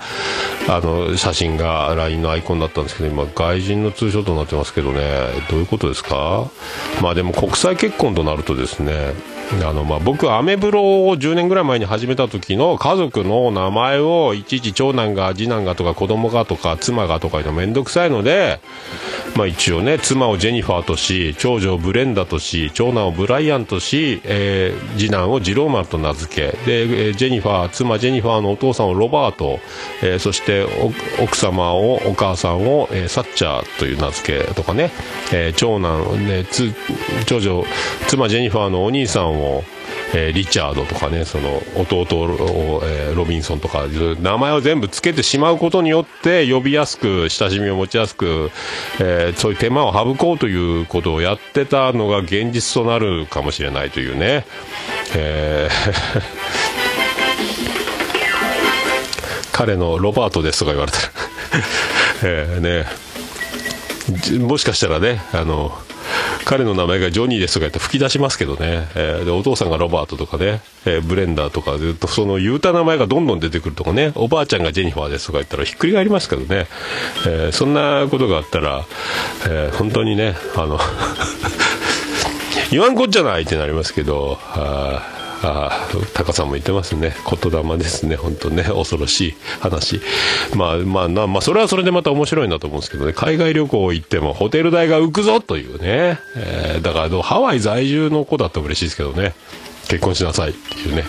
[0.68, 5.00] あの写真が LINE のアイコンだったんですけど今外人のツーショットになってますけどね
[5.50, 6.48] どういうことですか。
[7.02, 9.12] まあでも国際結婚となるとですね
[9.52, 18.60] あのまあ僕アメブロを10年ぐらい前に始めた時の家族の名前をいちいち長男が次男がとか子供がとか妻がとかいうのめんどくさいので
[19.36, 29.58] まあ一応ね妻をジェニファーとし長女をブレンダとし長男をブライアンとし、えー次男をジローマンと名付けで、えージェニファー妻ジェニファーのお父さんをロバート、
[30.02, 30.66] えーそして
[31.22, 34.90] 奥様をお母さんを、えーサッチャーという名付けとかね、
[35.32, 36.72] えー長男、ね、つ
[37.26, 37.64] 長女
[38.08, 39.39] 妻ジェニファーのお兄さんを
[40.14, 43.86] えーリチャードとかねその弟を、えーロビンソンとか
[44.20, 48.50] 名前を全部つけてしまうことによって呼びやすく親しみを持ちやすく、
[49.00, 54.44] えーそういう手間を省こうということをやってたのが現実となるかもしれないというね、
[55.16, 55.72] えー
[59.52, 61.10] 彼のロバートですとか言われたら。
[62.24, 62.86] えね。
[64.38, 65.72] もしかしたらねあの
[66.50, 74.10] 彼の名前がジョニーですとか言って吹き出しますけどね、えーでお父さんがロバートとかね、えーブレンダーとかずっとその言うた名前がどんどん出てくるとかね。
[74.16, 76.66] おばあちゃんがジェニファーですとか言ったらひっくり返りますけどね、
[77.24, 78.84] えーそんなことがあったら、
[79.48, 80.80] え本当にねあの
[82.72, 84.40] 言わんこっちゃないってなりますけど
[85.42, 87.14] あタカさんも言ってますね。
[87.42, 88.16] 言霊ですね。
[88.16, 88.62] 本当ね。
[88.64, 90.00] 恐ろしい話。
[90.54, 93.12] まあまあなまあそれはそれでまた面白いなと思うんですけどね。
[93.12, 99.34] 海外旅行行ってもホテル代が浮くぞというね、えーだからハワイ在住の子だったら嬉しいですけどね。
[99.88, 101.04] 結婚しなさいっていうね、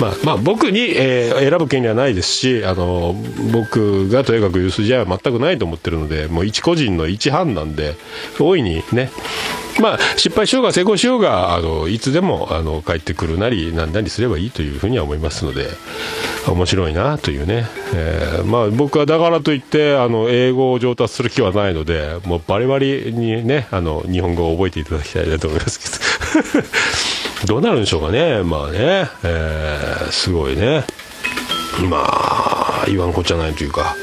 [0.00, 3.14] まあ、まあ僕に、えー選ぶ権利はないですしあの
[3.52, 7.96] 僕がとにかく言う筋合いは全くないと思ってるのでもう一個人の一判なんで
[8.40, 9.10] 大いにね
[9.80, 15.68] まあ失敗しようが成功しようがあのいつでもあの帰ってくるなりなんなりすればいいというふうには思いますので
[16.48, 26.64] 面白いなというね、えーまあ僕はだからといってあの英語を上達する気はないのでもうバリバリにねあの日本語を覚えていただきたいなと思いますけど。
[27.46, 28.42] どうなるんでしょうかね。
[28.42, 30.84] まあね、えーすごいね。
[31.90, 33.96] まあ言わんこっちゃないというか。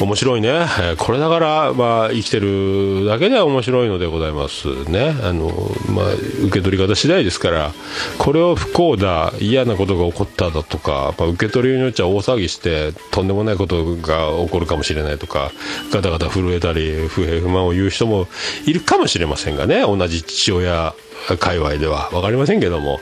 [0.00, 0.66] 面白いね、
[0.98, 5.16] これだから、まあ、生きてるだけでは面白いのでございますね。
[5.22, 5.48] あの、
[5.88, 7.72] まあ、受け取り方次第ですから
[8.18, 15.50] これを不幸だ嫌なことが起こっただとか、まあ、受け取りによっちゃ大騒ぎしてとんでもないことが起こるかもしれないとか
[15.90, 18.28] ガタガタ震えたり不平不満を言う人も
[18.66, 19.80] いるかもしれませんがね。
[19.82, 20.94] 同じ父親
[21.38, 23.00] 界隈では分かりませんけども、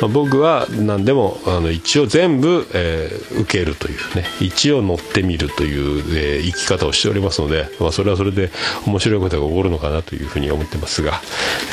[0.00, 8.50] まあ、僕は何でもあの一応全部、えー受けるというね一応乗ってみるという、えー生き方をしておりますので、まあ、それはそれで
[8.86, 11.20] 面白いことが起こるのかなというふうに思ってますが、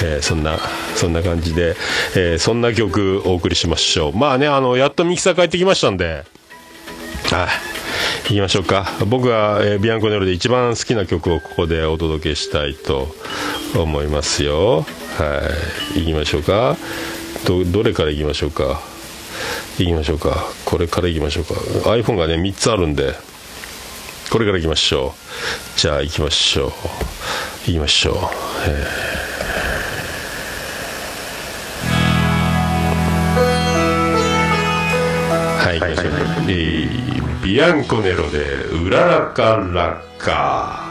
[0.04, 0.60] えーそんな
[0.96, 1.76] そんな感じで、
[2.16, 4.14] えそんな曲お送りしましょう。
[4.18, 6.24] まあねあのやっとミキサー帰ってきましたんで
[7.32, 7.48] はい
[8.30, 8.88] 行きましょうか。
[9.08, 13.08] 僕が、えービアンコネロで一番好きな曲をここでお届けしたいと
[13.76, 14.86] 思いますよ。
[15.18, 15.42] は
[15.96, 16.00] い。
[16.00, 16.78] 行きましょうか。
[17.46, 18.82] どどれから行きましょうか。
[19.78, 20.46] 行きましょうか。
[20.66, 21.54] これから行きましょうか。
[21.92, 23.14] iPhone がね3つあるんで。
[24.32, 25.14] これから行きましょ
[25.78, 25.80] う。
[25.80, 26.72] じゃあ行きましょう。
[27.68, 28.16] 行きましょう、
[35.66, 36.14] はい、行きましょう。
[36.48, 38.40] えービアンコネロで
[38.74, 40.85] 「うららかラッカ一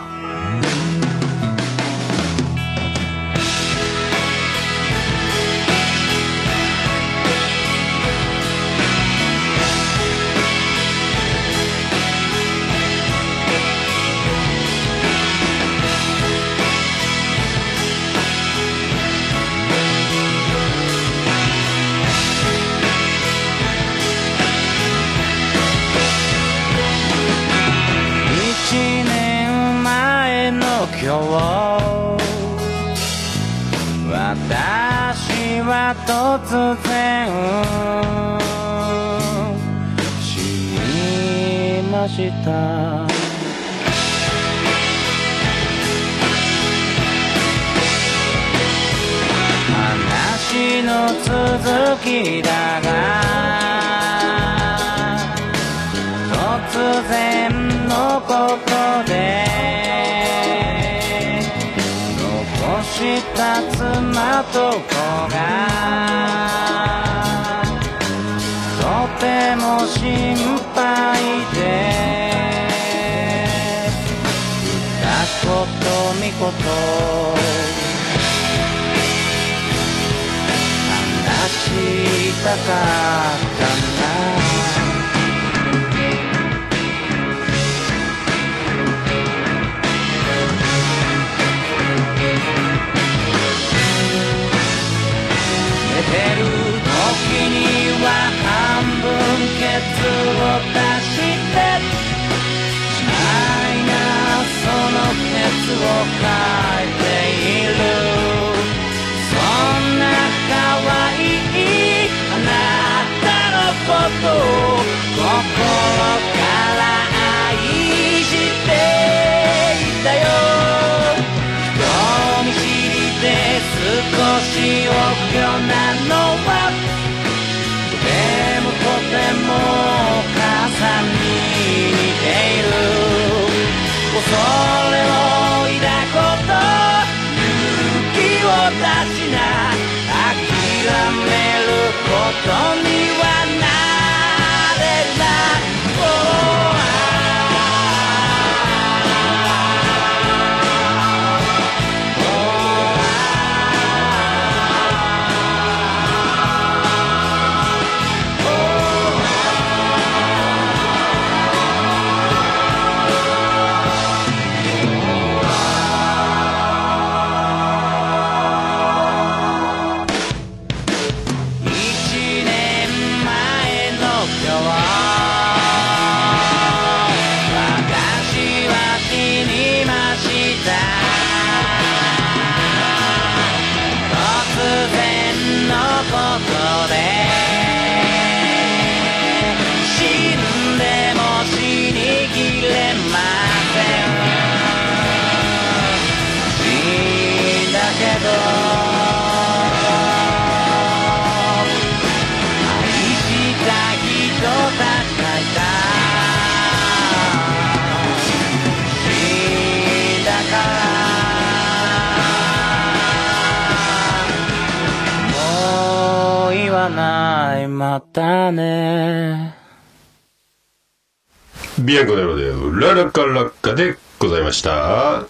[222.76, 224.70] ララカラッカ」でございました。
[224.70, 225.26] な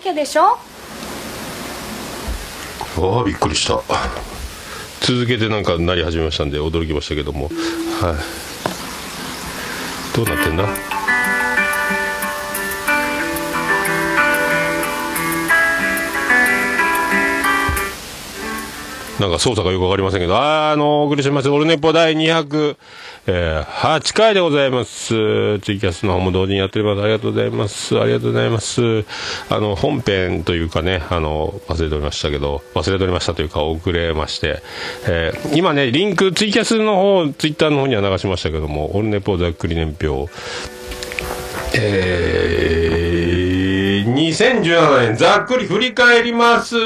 [0.00, 0.56] きゃでしょ？
[3.00, 3.80] ああびっくりした。
[5.00, 7.46] 続けてなんかなり始めましたんで驚きましたけども。
[7.46, 7.54] はい。
[10.16, 10.64] どうなってんだ？
[19.18, 21.48] なんか操作がよくわかりませんけど、あーあの、お送りします。
[21.48, 22.14] オルネポ第
[23.28, 25.58] 208回でございます。
[25.60, 27.02] ツイキャスの方も同時にやっております。
[27.02, 28.00] ありがとうございます。
[28.00, 29.04] ありがとうございます。
[29.50, 34.62] あの、本編というかね、あの、忘れておりましたけど、忘れておりましたというか、遅れまして、
[35.06, 40.32] えー今ね、リンク、ツイキャスの方、ツイッターの方には流しましたけども、オルネポざっくり年表、
[41.74, 46.76] えー、2017年ざっくり振り返ります。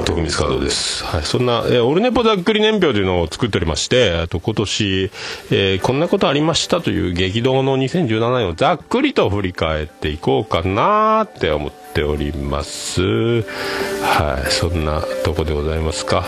[0.00, 5.10] も徳光加藤です、はい、そんな、えーオルネポざっくり年表というのを作っておりましてあと今年、
[5.50, 13.42] えーこんなことありましたという激動の2017年をざっくりと振り返っていこうかなって思っております。
[13.42, 14.50] はい。
[14.50, 16.22] そんなとこでございますか。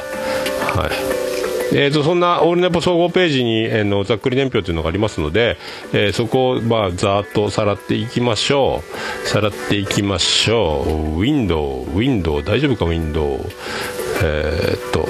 [0.74, 1.11] はい。
[1.74, 5.56] えー、とそんなオールネポ総合ページに、えーのざっくり年表というのがありますので、
[5.92, 8.82] えーそこを、まあ、ざーっとさらっていきましょ
[9.24, 9.28] う。
[9.28, 10.90] さらっていきましょう。
[10.90, 13.40] ウィンドウウィンドウ大丈夫かウィンドウ
[14.22, 15.08] えーっと。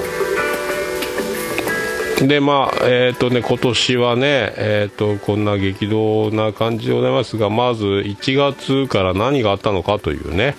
[2.27, 10.55] でまあえーとね今年はねえーっとこんな激動な感じでございますがまず1月から何があったのかというね。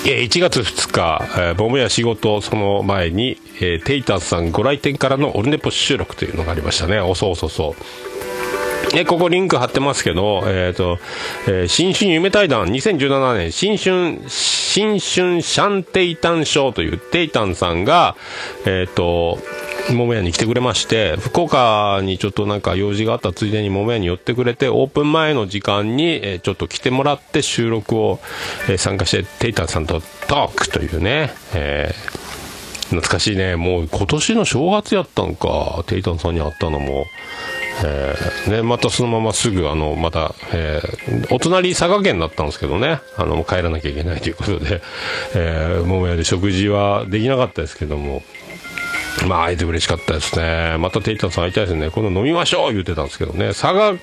[0.00, 6.98] 1月2日、え、ボムや仕事、その前に、えーテイタンさんご来店からのオルネポ収録というのがありましたね。
[6.98, 8.98] おそうそうそう。
[8.98, 10.98] え、ここリンク貼ってますけど、えっ、と、
[11.46, 18.16] えー新春夢対談2017年新春、新春シャンテイタン賞というテイタンさんが、
[18.66, 19.38] えっ、と、
[19.90, 28.20] 桃屋に来てくれまして、福岡にちょっとなんか用事があったついでに桃屋に寄ってくれて、オープン前の時間に、えちょっと来てもらって収録を、
[28.68, 32.22] え参加して、テイタンさんとトークというね、えー
[32.92, 33.56] 懐かしいね。
[33.56, 35.82] もう今年の正月やったんか。
[35.86, 37.06] テイタンさんに会ったのも。
[37.84, 44.82] えーね、またそのまますぐ、あの、また、えーお隣佐賀県だったんですけどね、あの、帰らなきゃいけないということで、
[45.34, 48.22] えー、桃屋で食事はできなかったですけども、
[49.26, 50.76] まあ、会えて嬉しかったですね。
[50.78, 51.90] またテイタンさん会いたいですね。
[51.90, 53.48] 今度飲みましょう言ってたんですけどね。
[53.48, 53.94] 佐賀、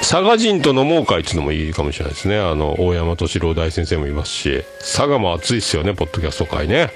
[0.00, 2.38] 佐賀人と飲もう会っていうのもいいかもしれないですね。
[2.38, 6.90] あの、大山敏郎大先生もいますし、佐賀も熱いですよね、ポッドキャスト会ね。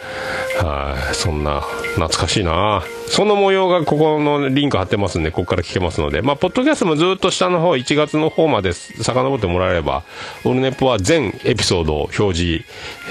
[0.61, 1.61] はい、そんな、
[1.95, 10.05] 懐かしいなその模様がここのリンク貼ってますんで、ここから聞けますので、まあ、ポッドキャストもずっと下の方、1月の方まで遡ってもらえれば、
[10.45, 12.65] オルネポは全エピソードを表示、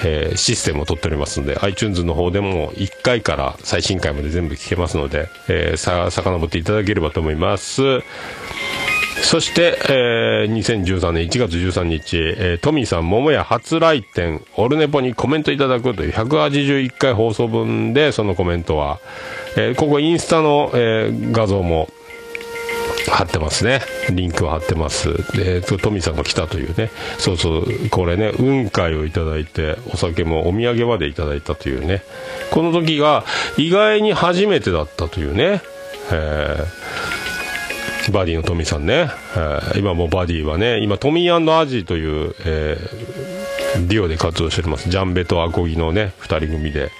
[0.03, 7.81] えーシステムを取っておりますので、iTunes の方でも1回から最新回まで全部聞けますので、えーさ、遡っていただければと思います。
[9.25, 18.99] そして、えー2013年1月13日、えートミーさん、桃屋初来店、オルネポにコメントいただくという181回放送分で、そのコメントは、
[19.57, 21.89] えーここインスタの、えー画像も、
[23.09, 23.81] 貼ってますね。
[24.11, 25.09] リンクは貼ってます。
[25.35, 26.91] で、トミーさんが来たというね。
[27.17, 32.03] そうそう、これね、雲海をいただいて、お酒もお土産までいただいたというね。
[32.51, 33.23] この時が
[33.57, 35.61] 意外に初めてだったというね。
[36.11, 37.24] えー
[38.11, 44.89] バディのトミーさんね、えー今もバディはね、今トミーアジという、えーデュオで活動しております。
[44.89, 46.91] ジャンベとアコギのね、二人組で。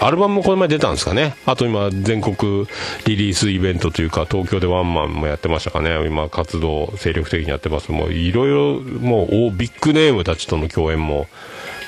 [0.00, 1.34] アルバムもこの前出たんですかね。
[1.46, 2.66] あと今、全国
[3.06, 5.96] リリースイベントというか、東京でワンマンもやってましたかね。
[6.06, 7.90] 今、活動精力的にやってます。
[7.90, 11.26] もう、いろいろ、もう、ビッグネームたちとの共演も、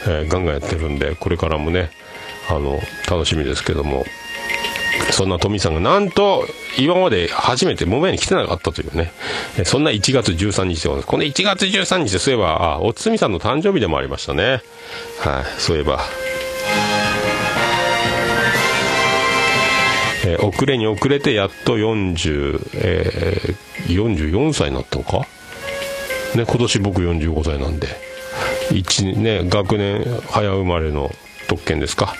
[0.06, 1.90] えーガンガンやってるんで、これからもね、
[2.48, 4.04] あの、楽しみですけども。
[5.12, 6.46] そんなトミーさんがなんと
[6.78, 9.12] 今まで初めて桃屋に来てなかったというね、
[9.64, 11.06] そんな1月13日でございます。
[11.06, 14.62] この1月13日でそういえば、あ、おつみさんの誕生日でもありましたね。
[15.20, 16.00] はい、そういえば。
[20.24, 23.40] えー遅れに遅れてやっと40え
[23.88, 25.26] 44歳になったのか？
[26.36, 27.88] ね、今年僕45歳なんで、
[28.72, 31.10] 一ね、学年早生まれの
[31.48, 32.14] 特権ですか？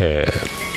[0.00, 0.71] えー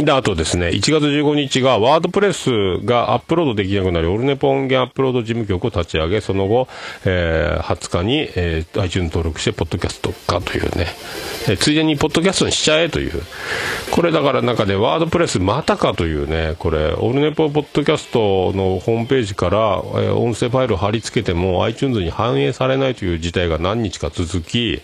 [0.00, 6.66] で、あとですね、1月15日がワードプレスがアップロードできなくなり、オルネポ音源アップロード事務局を立ち上げ、その後、
[7.04, 10.86] えー20日に、えー iTunes 登録して、ポッドキャスト化というね、
[11.46, 13.22] えーついでにポッドキャストにしちゃえという、
[13.90, 24.80] これだから中でワードプレスまたかというね、これ、オルネポポッドキャストのホームページから、えー音声ファイルを貼り付けても iTunes に反映されないという事態が何日か続き、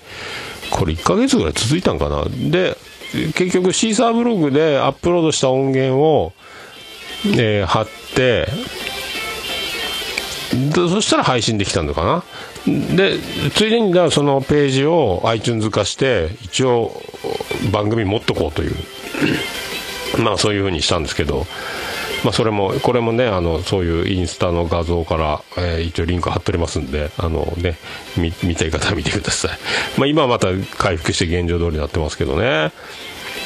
[0.71, 2.25] これ1ヶ月ぐらい続いたんかな。
[2.51, 2.77] で、
[3.35, 6.33] 結局シーサーブログでアップロードした音源を、
[7.25, 8.47] えー貼って、
[10.53, 12.23] でそしたら配信できたのか
[12.67, 12.97] な？
[12.97, 13.19] で、
[13.55, 16.93] ついでに、だそのページを iTunes 化して、一応
[17.73, 18.75] 番組持っとこうという、
[20.19, 21.47] まあそういうふうにしたんですけど、
[22.25, 27.79] まあそれも、これもね、あの、そういうインスタの画像から、えー一応リンク貼っておりますんで、あのね、
[28.17, 29.51] 見、たい方は見てください。
[29.99, 32.73] まあ今はまた回復して現状通りになってますけどね。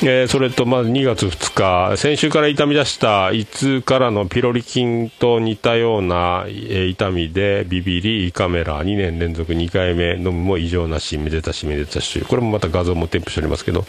[0.04, 13.84] えーそれと、まず2月2日、先週から痛み出した胃痛からのピロリ菌と似たような、えー痛みでビビり胃カメラ2年連続2回目飲むも異常なし、めでたしめでたしという、これもまた画像も添付しておりますけど、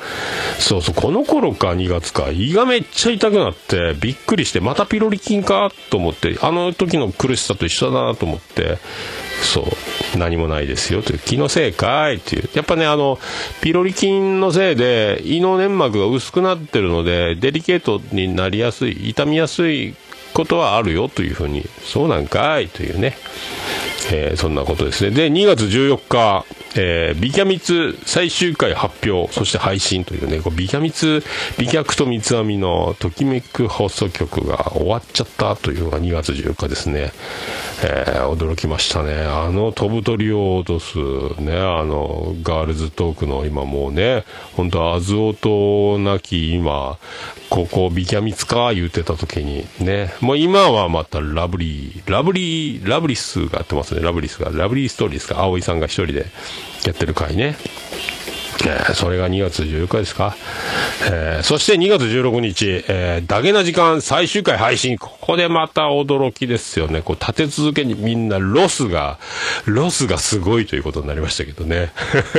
[0.60, 8.78] そうそう、この頃か2月か、胃がめっちゃ痛くなって、びっくりして、またピロリ菌かと思って、あの時の苦しさと一緒だなと思って、
[9.44, 9.62] そ
[10.16, 12.50] う、何もないですよという、気のせいかいっていう。
[12.54, 13.20] やっぱね、あの、
[13.62, 19.96] ピロリ菌のせいで胃の粘膜が薄くなってるので、デリケートになりやすい、痛みやすい
[20.34, 23.18] ことはあるよというふうに、そうなんかいというね。
[24.12, 25.12] えーそんなことですね。
[25.12, 31.24] で、2月14日、えービキャミツ最終回発表、そして配信というね、こうビキャミツ、
[31.58, 37.12] 美脚と三つ編みのときめく放送局が終わっちゃったというのが2月14日ですね。
[37.84, 39.22] えー驚きましたね。
[39.22, 40.98] あの飛ぶ鳥を落とす
[41.42, 44.24] ね、あの、ガールズトークの今もうね、
[44.56, 46.98] 本当アズオとなき今、
[47.50, 56.28] ここビキャミツか言ってた時にね、もう今はまたラブリー、ラブリー、ラブリスがやってますね、ラブリスが、ラブリーストーリーですか、葵さんが一人で
[56.86, 57.58] やってる回ね。
[58.66, 60.36] えーそれが2月14日ですか。
[61.12, 64.98] えーそして2月16日、えー、ダゲな時間最終回配信。
[64.98, 67.02] ここでまた驚きですよね。
[67.02, 69.20] こう立て続けにみんなロスが、
[69.66, 71.92] ロスがすごいということになりましたけどね。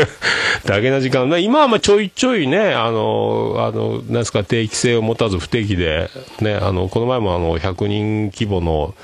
[0.65, 6.11] ダゲな時間、今はまあちょいちょいね、あの、あの、なんですか、定期性を持たず不定期で、
[6.41, 8.95] ね、あの、この前もあの、100人規模の、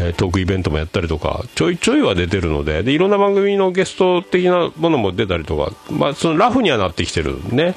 [0.00, 7.74] えトークイベントもやったりとか、ちょいちょいは出てるので、で、いろんな番組のゲスト的なものも出たりとか、まあ、そのラフにはなってきてるね。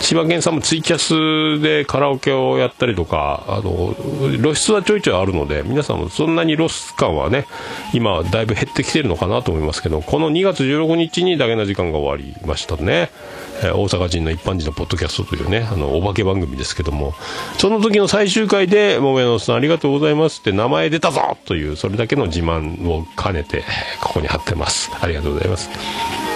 [0.00, 3.94] 千葉県さんもツイキャスでカラオケをやったりとか、あの、
[4.40, 7.46] 露出はちょいちょいあるので、皆さんもそんなにロス感はね、
[7.92, 13.10] 今だいぶ減ってきてるのかなと思いますけど、この2月16日にだけな時間が終わりましたね。
[13.64, 17.14] えー大阪人の一般人のポッドキャストというね、あの、お化け番組ですけども、
[17.58, 23.64] その時の最終回で、もめのさんありがとうございますって名前出たぞという、それだけの自慢を兼ねて、
[24.00, 24.90] ここに貼ってます。
[25.00, 25.70] ありがとうございます。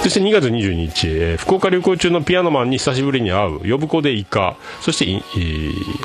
[0.03, 5.23] そして2月22日、えー福岡旅行中のピアノマンに久しぶりに会う、呼子でイカ、そしてい、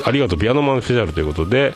[0.04, 1.74] ありがとうピアノマンスペシャルということで、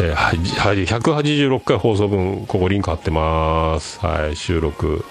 [0.00, 3.98] えー186回放送分、ここリンク貼ってます。
[4.00, 5.04] はい、収録。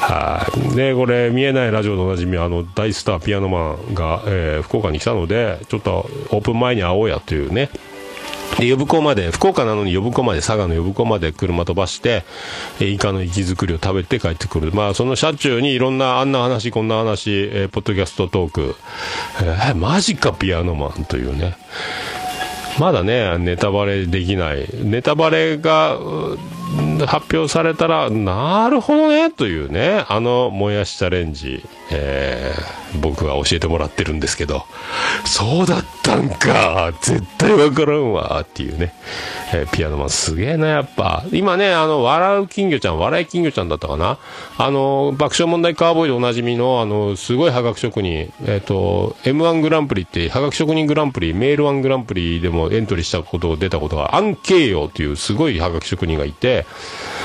[0.00, 0.76] はい。
[0.76, 7.70] で、これ、見えないラジオのおなじみ、あの、大スターピアノマンが、えー福岡に来たので、ちょっとオープン前に会おうやというね。
[8.58, 12.24] で、呼子まで、福岡なのに呼子まで、佐賀の呼子まで車飛ばして、
[12.80, 14.72] えイカの生き作りを食べて帰ってくる。
[14.72, 18.76] まあ、その車中にいろんな、あんな話、こんな話、えーポッドキャストトーク、
[19.42, 21.56] えーマジかピアノマンというね。
[22.78, 24.68] まだね、ネタバレできない。
[24.74, 25.98] ネタバレが
[27.06, 34.64] 発表されたら、なるほどね、というね、あの、もやしチャレンジ、えー僕が教えてもらってるんですけど、
[35.24, 38.94] そうだったんか、絶対わからんわ、っていうね、
[39.52, 41.24] えーピアノマンすげえな、やっぱ。
[41.32, 44.18] 今ね、あの、笑う金魚ちゃん、笑い金魚ちゃんだったかな
[44.56, 56.57] あの、爆笑問題カーボーイでおなじみの、あの、すごいハガキ職人、えっ、と、M1 グランプリって、ハガキ職人グランプリ、メール1グランプリでもエントリーしたこと、出たことが、アンケイヨっていうすごいハガキ職人がいて、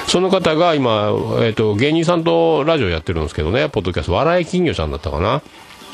[0.07, 1.11] その方が今、
[1.41, 5.41] えっ、と、芸人さんとラジオやってるんですけどね、ポッドキャスト、笑い金魚ちゃんだったかな。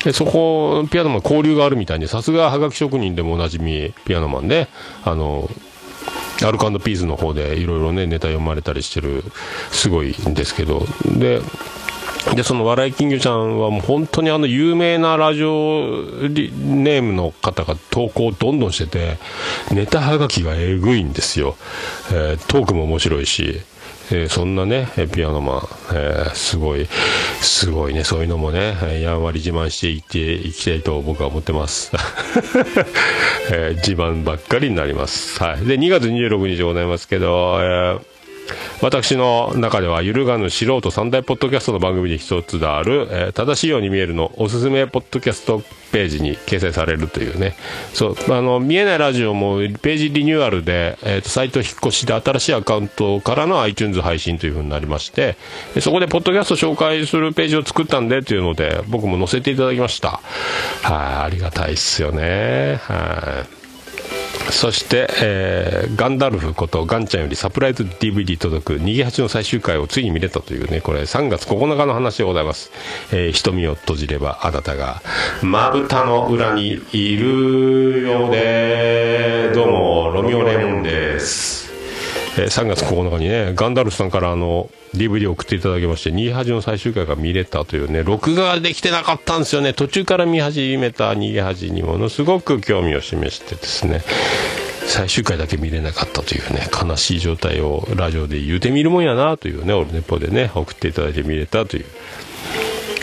[0.04, 4.68] で、そこ、ピアノマン交流があるみたいに、さすがはがき職人でもおなじみ、ピアノマンで、
[5.04, 5.48] あの、
[6.42, 9.24] アルコピースの方でいろいろね、ネタ読まれたりしてる、
[9.70, 11.42] すごいんですけど、で、
[12.34, 19.16] で、その笑い金魚ちゃんはもう本当にあの有名なラジオネームの方が投稿をどんどんしてて、
[19.74, 21.56] ネタはがきがえぐいんですよ。
[22.12, 23.60] えートークも面白いし、
[24.12, 26.86] えーそんなね、ピアノマン、えーすごい、
[27.40, 31.90] すごいね、そういうのもね、やんわり自慢していっていきたいと僕は思ってます。
[33.50, 35.42] えー自慢ばっかりになります。
[35.42, 35.64] はい。
[35.64, 38.09] で、2月26日でございますけど、えー
[38.82, 47.56] 私の中では揺るがぬ素人三大ポッドキャストの番組で一つである、えー正しいように見えるのおすすめポッドキャストページに掲載されるというね。
[47.94, 48.32] そう。
[48.32, 55.36] あの見えないラジオもページリニューアルで、えーとサイト引っ越しで新しいアカウントからの iTunes 配信という風になりまして
[55.80, 60.20] そこでポッドキャスト紹介するページを作ったんでというので僕も載せていただきました。
[60.82, 62.80] はいありがたいっすよね。
[62.82, 63.59] はい。
[64.50, 72.70] そして、えーガンダルフことガンちゃんよりサプライズ DVD 届く逃げ恥の最終回をついに見れたというねこれ3月9日の話でございます、
[73.12, 75.02] えー瞳を閉じればあなたが
[75.42, 81.59] まぶたの裏にいるようでどうもロミオレモンです。
[82.38, 89.72] えー3月9日にねガンダルフさんからあの DVD を送っていただきまして「逃げ恥の最終回が見れたというね録画ができてなかったんですよね。
[89.72, 94.02] 途中から見始めた逃げ恥にものすごく興味を示してですね
[94.86, 101.84] 最終回だけ見れなかったというね悲しい状態をラジオで言うてみるもんやなというねオルネポでね送っていただいて見れたという。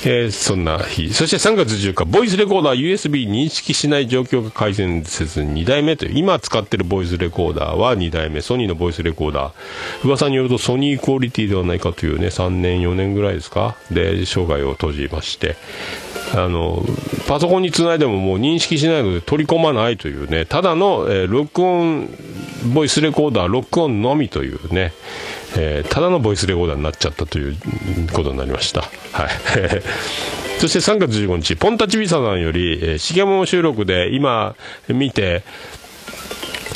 [0.03, 1.13] えーそんな日。
[1.13, 9.53] そして3月14日、ボイスレコーダー USB 認識しない状況が改善せず2代目という、今使ってるボイスレコーダーは2代目、ソニーのボイスレコーダー。
[10.03, 13.75] 噂によるとソニークオリティではないかというね、3年、4年ぐらいですか？
[13.91, 15.55] で、生涯を閉じまして、
[16.33, 16.85] あの、
[17.27, 22.09] パソコンにつないでももう認識しないので取り込まないというね、ただの、えー録音、
[22.73, 24.93] ボイスレコーダー、録音のみというね、
[25.57, 27.57] えーただのボイスレコーダーになっちゃったという
[28.13, 28.81] ことになりました。
[28.81, 28.91] はい。
[30.59, 34.55] そして3月15日、ポンタチビサさんより、えー、しげも収録で今
[34.87, 35.43] 見て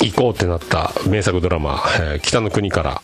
[0.00, 3.02] 行こうってなった名作ドラマ、えー北の国から、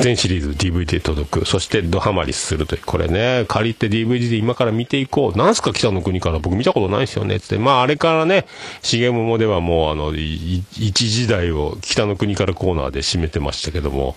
[0.00, 1.46] 全シリーズ DVD 届く。
[1.46, 2.82] そしてドハマりするという。
[2.84, 5.38] これね、借りて DVD で今から見ていこう。
[5.38, 7.38] なんすか北の国から僕見たことないですよね。
[7.40, 7.58] つって。
[7.58, 8.46] まああれからね、
[8.82, 14.16] しげももではもうあの、一時代を北の国からコーナーで締めてましたけども、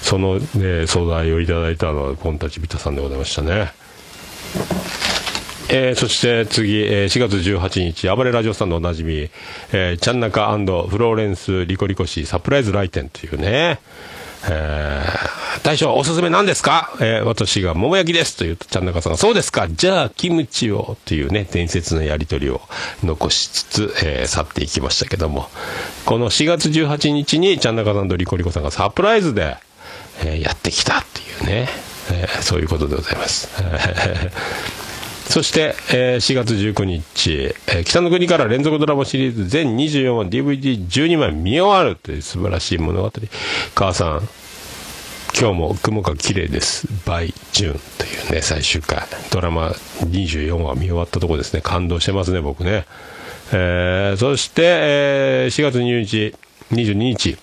[0.00, 3.72] そのね、素材をいただいたのはポンタチビタさんでございましたね。
[5.74, 9.30] えーそして次、えー4月18日、暴れラジオさんのおなじみ、
[9.72, 13.80] えー、チャンナカフローレンス・リコリコシサプライズ来店というね、
[14.48, 22.60] えー大将、おすすめ何ですか、えー私が桃焼きですと言うと、チャンナカさんが、そうですか、じゃあ、キムチをというね、伝説のやりとりを
[23.04, 25.48] 残しつつ、えー去っていきましたけども、
[26.04, 29.56] この4月18日に、チャンナカさんとリコリコさんがサプライズで、
[30.24, 31.68] えやってきたっていうね、
[32.10, 33.48] えそういうことでございます。
[35.32, 43.10] そして、えー4月19日、えー北の国から連続ドラマシリーズ全24話 DVD12 枚見終わるという素晴らしい物語。
[43.74, 44.28] 母さん、
[45.40, 46.86] 今日も雲が綺麗です。
[47.06, 49.04] バイ・ジュンというね、最終回。
[49.30, 49.68] ドラマ
[50.00, 51.62] 24話見終わったところですね。
[51.62, 52.84] 感動してますね、僕ね。
[53.54, 56.34] えーそして、えー4月20日、
[56.72, 57.38] 22日、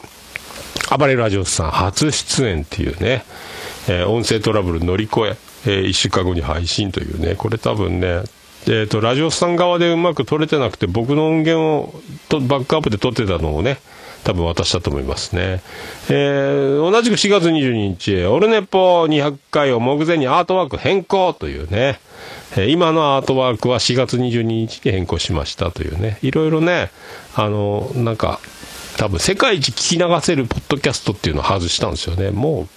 [0.96, 3.24] 暴れラジオスさん初出演っていうね、
[3.88, 8.24] えー音声トラブル乗り越ええ1週間後に配信というね、これ多分ね、
[8.66, 13.80] えー、とラジオさん側でうまく撮れてなくて、僕の音源をとバックアップで撮ってたのをね、
[14.24, 15.62] 多分渡したと思いますね。
[16.10, 22.00] えー同じく4月22日、オルネポ200回を目前にアートワーク変更というね、
[22.52, 26.92] えー今のアートワークは4月22日に変更しましたというね、いろいろね、
[27.36, 28.40] あの、なんか、
[28.98, 32.32] 多分世界一聞き流せるポッドキャストっていうのを外したんですよね。
[32.32, 32.68] もう、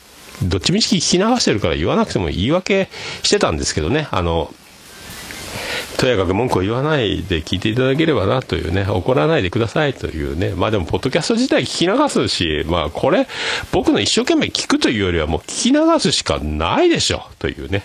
[0.43, 2.89] どっちみち聞き流してるから言わなくても言い訳
[3.23, 4.53] してたんですけどね、あの、
[5.99, 13.29] とやかく文句を言わないで聞いていただければなというね、怒らないでくださいというね、まあでも、ポッドキャスト自体聞き流すし、まあこれ、
[13.71, 17.85] 僕の一生懸命聞くというよりはもう聞き流すしかないでしょというね、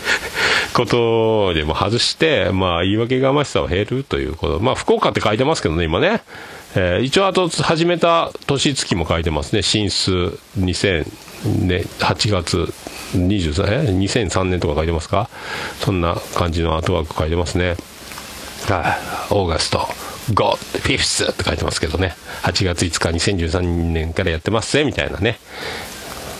[0.74, 6.22] ことでも外して、まあ言い訳がましさは減るということ、まあ福岡って書いてますけどね、今ね。
[6.76, 9.62] えー一応あと始めた年月も書いてますね。
[9.62, 10.12] 新数
[10.58, 12.58] 2000ね、8月
[13.16, 15.28] 23、え2003年とか書いてますか？
[15.80, 17.76] そんな感じのアートワーク書いてますね。
[18.68, 18.96] は
[19.30, 19.88] い、オーガスト、
[20.34, 22.14] ゴー、フィフスって書いてますけどね。
[22.42, 23.62] 8月5日2013
[23.92, 25.38] 年からやってますぜ、みたいなね、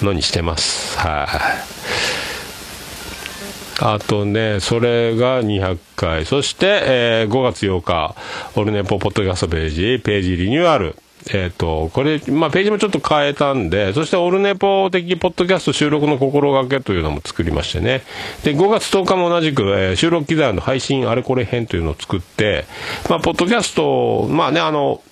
[0.03, 0.99] のにしてます。
[0.99, 1.29] はい。
[3.83, 6.27] あとね、それが200回。
[6.27, 8.15] そして、えー5月8日、
[8.55, 10.95] オルネポポッドキャストページ、ページリニューアル。
[11.33, 18.03] えっ、と、これ、まあ、ページもちょっと変えたんで、そしてオルネポ的ポッドキャスト収録の心がけというのも作りましてね。
[18.43, 22.65] で、5月10日も同じく、えー収録機材の配信あれこれ編というのを作って、
[23.09, 25.03] まあ、ポッドキャスト、まあね、あの、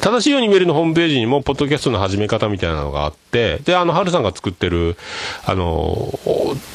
[0.00, 4.96] 正しいように見えるのホームページにも、ポッドキャストの始め方みたいなのがあって、で、あの、春さんが作ってる、
[5.44, 6.18] あの、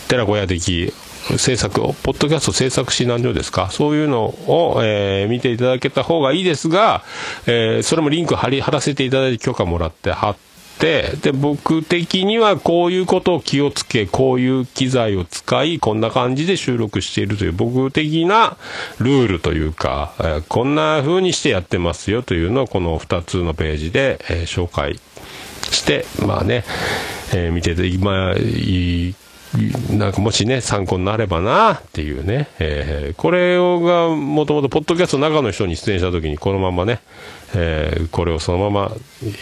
[0.07, 0.91] 寺子屋的
[1.37, 7.03] 制作を、ポッドキャスト制作指南所ですか、そういうのを、えー見ていただけた方がいいですが、
[7.47, 10.35] えーそれもリンク貼り、貼らせていただいて許可もらって貼っ
[10.79, 18.57] て、で、僕的にはこういうことを気をつけ、こういう機材を使い、こんな感じで収録しているという、僕的な
[18.99, 24.99] ルールというか、えーこんな風にしてやってますよというのを、この2つのページで、え紹介
[25.69, 26.63] して、まあね、
[27.33, 29.15] え見てて、今、いい
[29.97, 36.99] なんかもしね、参考になればなっていうね、えーこれをがもともと、ポッドキャストの中の人に出演したときに、このままね、
[37.53, 38.91] えーこれをそのまま、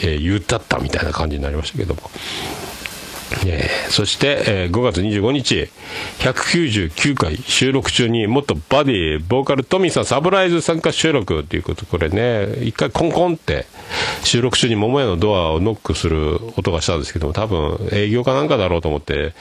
[0.02, 2.02] えー言ったったみたいな感じになりましたけども。
[3.46, 5.70] えーそして、えー5月25日、
[6.20, 13.68] 199回収録中に、もっとバディ、ボーカルトミーさんサプライズ参加収録ということ、これね、一回コンコンって、
[14.24, 19.34] 収録中に桃屋のドアをノックする音がしたんですけども、多分営業かなんかだろうと思って、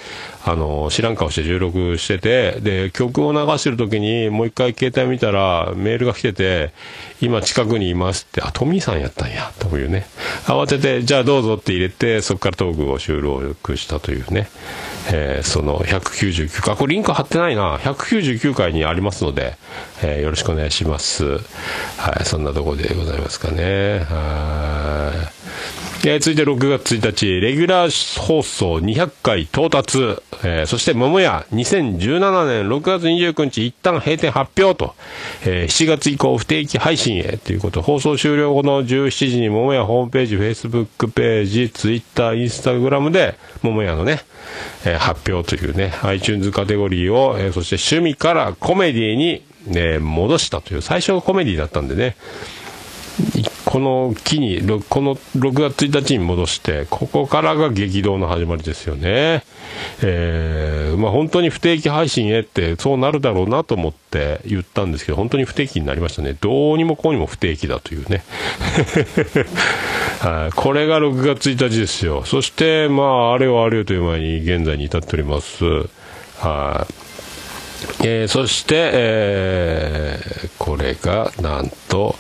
[0.44, 6.72] あの、知らん顔して収録してて、で、曲を流してる時に、もう一回携帯見たら、メールが来てて、
[7.20, 10.06] 今近くにいますって、あ、トミーさんやったんや、というね。
[10.44, 14.48] 慌てて、じゃあどうぞって入れて、そこからトークを収録したというね。
[15.10, 17.78] えーその199回、これリンク貼ってないな。
[17.78, 19.56] 199回にありますので、
[20.02, 21.24] えーよろしくお願いします。
[21.96, 24.00] はい、そんなところでございますかね。
[24.08, 25.28] はい。
[26.06, 29.98] えー続いて6月1日、レギュラー放送200回到達、
[30.44, 34.94] えーそして桃屋2017年6月29日一旦閉店発表と、
[35.44, 44.20] えー7月以降不定期配信へということ、放送終了後の17時に桃屋ホームページ、Facebook ページ、Twitter、Instagram で桃屋のね、
[44.84, 52.16] えー発表というね、iTunes カテゴリーを、えーそして趣味からコメディに、ね、戻したという、最初がコメディだったんでね、
[53.64, 59.44] この木に、この6月1日に戻して、ここからが激動の始まりですよね。
[60.02, 66.36] えーまあ本当に不定期配信へって、そうなるだろうなと思って言ったんですけど、本当に不定期になりましたね。
[66.40, 68.24] どうにもこうにも不定期だというね。
[70.20, 72.24] はい、これが6月1日ですよ。
[72.24, 75.64] そして、まあ、あれよあれよという前に現在に至っております。
[76.38, 77.07] はい。
[78.02, 82.14] えーそして、えーこれがなんと、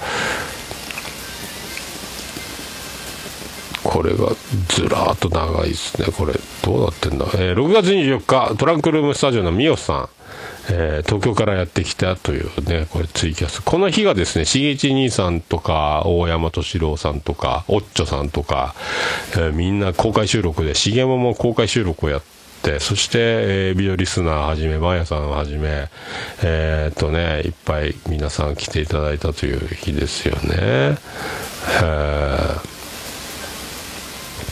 [3.84, 4.28] これが
[4.68, 10.08] ずらーっと長いですね、これ、どうなってんだ、えー6月24日、トランクルームスタジオのミオさん、
[10.70, 18.74] えー東京からやってきたというね、これツイキャス、この日がですね、しげち兄さんとか、大山敏郎さんとか、おっちょさんとか、
[19.32, 22.37] えーみんな公開収録で、しげもも公開収録をやって、
[22.80, 25.88] そして、えービデオリスナーはじめ、マヤさんはじめ、
[26.42, 30.98] えーっとね、いっぱい皆さん来ていただいたという日ですよね。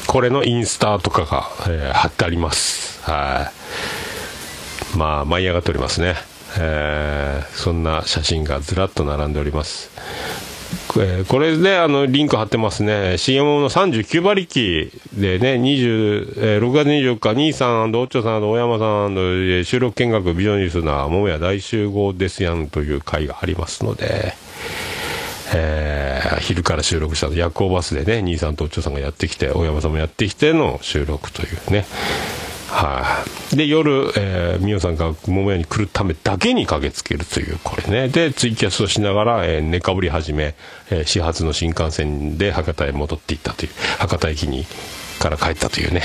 [0.07, 3.03] これのインスタとかが、えー貼ってあります。
[3.03, 3.51] は
[4.95, 4.97] い。
[4.99, 6.15] まあ、舞い上がっておりますね。
[6.59, 9.91] えーそんな写真がずらっと並んでおります。
[10.99, 13.19] えーこれで、あの、リンク貼ってますね。
[13.19, 24.35] CM の39馬力でね、20、えー6月24日、兄さん、おっちょさん、大山さん、収録見学ビジョンニュースな、桃屋大集合ですやんという会がありますので、
[25.55, 31.87] えー昼から収録した夜行バスでね、兄さんとおっちょさんがやってきて、大山さんもやってきての収録というね。
[32.77, 33.25] は
[33.55, 38.09] い、で、夜、えー、みおさんが桃屋に来るためだけに駆けつけるという、これね。
[38.11, 40.55] で、ツイキャスをしながら、えー寝かぶり始め、
[40.91, 44.67] えー始発の新幹線で博多へ戻っていったという、博多駅に、
[45.21, 46.03] から帰ったというね。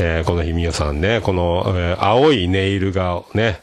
[0.00, 3.60] えーこの日、みおさんね、この、えー青いネイルがね、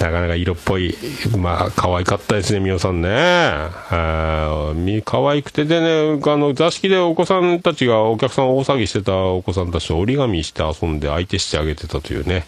[0.00, 0.96] なかなか色っぽい、
[1.38, 3.08] まあ、可愛かったですね、みおさんね。
[3.10, 12.44] あーみ可愛くてでね、あの、座敷でお子さんたちが、お客さん大騒ぎしてたお子さんたちと折り紙して遊んで相手してあげてたというね、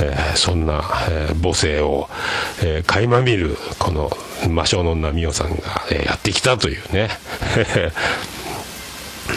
[0.00, 2.08] えーそんな、えー母性を、
[2.62, 4.10] えー垣間見る、この、
[4.48, 5.56] 魔性の女みおさんが、
[5.90, 7.08] えーやってきたというね。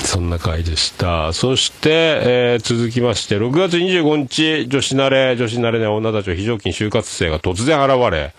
[0.03, 1.33] そんな回でした。
[1.33, 1.89] そして、
[2.23, 8.33] えー続きまして、6月25日、女子慣れ、女子慣れね、女たちの非常勤就活生が突然現れ、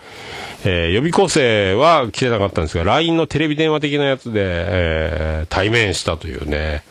[0.65, 6.83] えー予備校生は来てなかったんですが、LINE のテレビ電話的なやつで、えー対面したというね、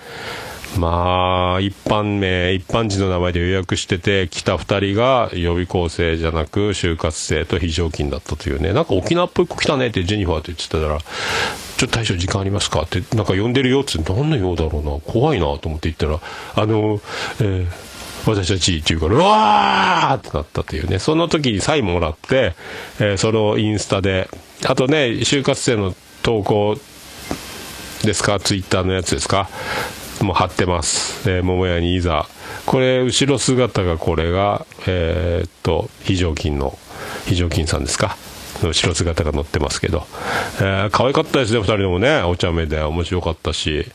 [0.78, 12.82] まあ、一般名、一般人の名前で予約してて、来た二人が予備校生じゃなく、就活生と非常勤だったというね、なんか沖縄っぽい子来たねってジェニファーって言ってたら、ちょっと大将時間ありますか？
[12.82, 16.20] って、なんか呼んでるよって、何の用だろうな、怖いなと思って言ったら、
[16.54, 17.00] あの、
[17.40, 17.90] えー
[18.26, 22.54] 私たちっていうから、うわーってなったというね、その時にサインもらって、
[22.98, 24.28] えーそのインスタで、
[24.66, 26.76] あとね、就活生の投稿
[28.04, 28.38] ですか？
[28.38, 29.48] ツイッターのやつですか？
[30.24, 32.26] も貼ってます、えー桃屋にいざ。
[32.66, 36.78] これ後ろ姿がこれがえーっと非常勤の
[37.26, 38.16] 非常勤さんですか。
[38.62, 40.06] 後ろ姿が載ってますけど、
[40.60, 42.22] えー可愛かったですね2人ともね。
[42.22, 43.86] お茶目で面白かったし。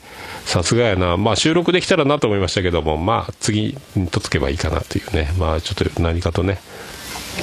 [0.45, 1.17] さすがやな。
[1.17, 2.97] まあ収録できたらなと思いましたけども。
[2.97, 5.33] まあ次にとつけばいいかなというね。
[5.37, 6.59] まあちょっと何かとね。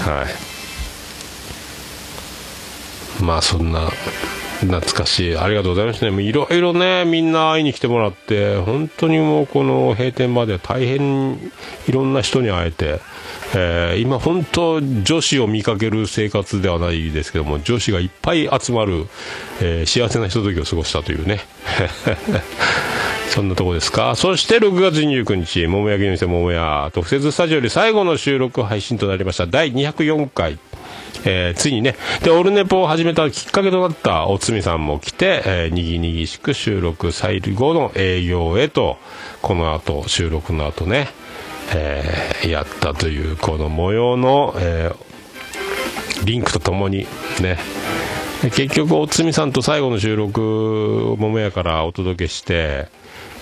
[0.00, 0.24] は
[3.20, 3.22] い。
[3.22, 3.90] まあそんな
[4.66, 11.34] 懐かしいありがとうございましたねいろいろねみんな会いに来てもらって本当にもうこの閉店まで大変
[11.88, 13.00] いろんな人に会えて、
[13.54, 19.06] えー今本当女子を見かける生活ではないですけども女子がいっぱい集まる、
[19.60, 21.40] えー幸せなひとときを過ごしたというね
[23.32, 24.14] そんなとこですか。
[24.14, 29.46] そして6月29日、桃焼きの店桃屋特設スタジオより最後の収録配信となりました。
[29.46, 30.58] 第204回。
[31.24, 38.98] えーついにね、で、オルネポを始めたきっかけとなったおつみさんも来て、えーにぎにぎしく収録最後の営業へと、
[39.40, 41.08] この後、収録の後ね、
[41.74, 45.12] えーやったという、この模様の、えー
[46.24, 47.06] リンクとともに
[47.40, 47.58] ね、
[48.42, 52.86] 結局、おつみさんと最後の収録を桃屋からお届けして、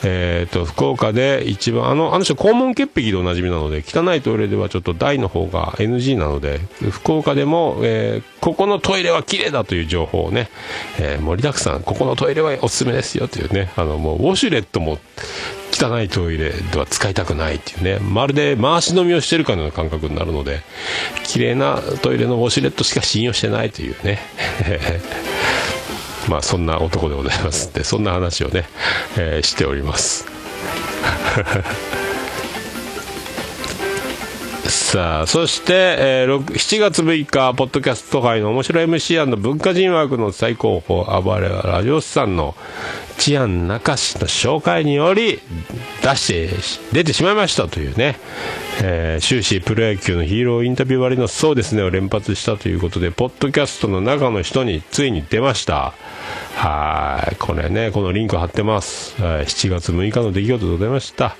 [0.04, 6.58] えー、と福岡で一番あのあの人肛門潔癖でおなじみなので汚いトイレではちょっと大の方が NG なので
[6.90, 10.48] 福岡でも、えーここのトイレは綺麗だという情報をね、
[10.98, 14.98] えー盛りだくさんここのトイレはおすすめですよというねあのもうウォシュレットも
[15.72, 20.62] 汚いトイレでは使いたくないっていうねまるで回し飲みをしてるかのような感覚になるので
[21.24, 24.18] 綺麗なトイレのウォシュレットしか信用してないというね。
[26.30, 28.64] まあそんな男でございますってそんな話をね、
[29.18, 30.26] えーしております。
[34.90, 42.56] さあそして、えー7月6日ポッドキャスト界の面白い MC& 文化人枠の最高峰暴れはラジオスさんの
[43.16, 45.38] 治安中市の紹介により
[46.02, 48.18] 出して出てしまいましたというね、
[48.82, 55.94] えー終始プロ野球のヒーローインタビュー割のそうですねを連発したということでポッドキャストの中の人についに出ました。
[56.56, 57.36] はい。
[57.36, 61.36] これねこのリンク貼ってます、はい7月6日の出来事でございました。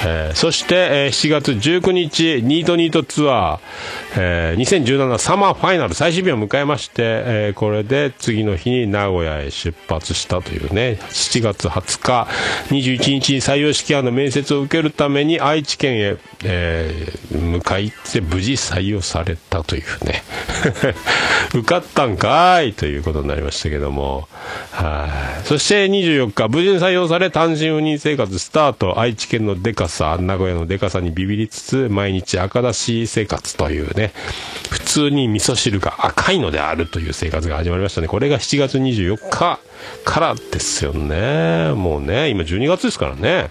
[0.00, 3.58] えーそして、えー7月19日、ニートニートツアー、
[4.16, 12.28] えー2017サマーファイナル最終日を迎えまして、えーこれで次の日に名古屋へ出発したというね、7月20日、
[12.74, 20.22] 21日に採用試験の面接を受けるために愛知県へ、えー向かいって無事採用されたというね、
[21.54, 24.28] 受かったんかいということになりましたけども、
[24.70, 25.08] は
[25.44, 25.46] い。
[25.46, 34.12] そして24日、無事に採用され単身赴任生活スタート、愛知県のデカさ、名古屋のデカさにビビりつつ、毎日赤だし生活というね、
[34.70, 38.08] 普通に味噌汁が赤いのであるという生活が始まりましたね。
[38.08, 39.58] これが7月24日
[40.04, 41.72] からですよね。
[41.74, 43.50] もうね、今12月ですからね。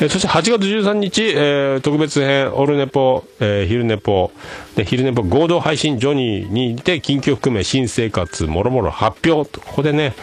[0.00, 4.30] えーそして8月13日、えー特別編、オルネポ、えー昼ネポ、
[4.76, 9.60] で昼ネポ合同配信ジョニーにて、近況含め新生活、もろもろ発表と。
[9.60, 10.14] ここでね、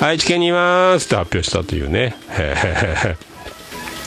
[0.00, 2.16] 愛知県にいますって発表したというね。
[2.30, 3.33] へーへー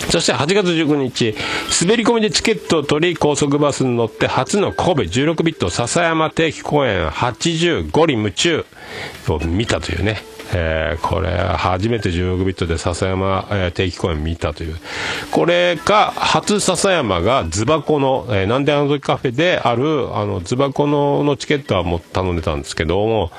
[0.09, 1.35] そして8月19日、
[1.81, 8.65] 滑り込みでチケットを取り、高速バスに乗って初の神戸16ビット笹山定期公演85里夢中
[9.27, 10.36] を見たというね。
[10.53, 14.75] えーこれ、初めて16ビットで笹山、えー定期公演見たという。
[15.31, 23.31] これが、初笹山がズバコの、えーなんであの時カフェである、あの、ズバコののチケットはもう頼んでたんですけども、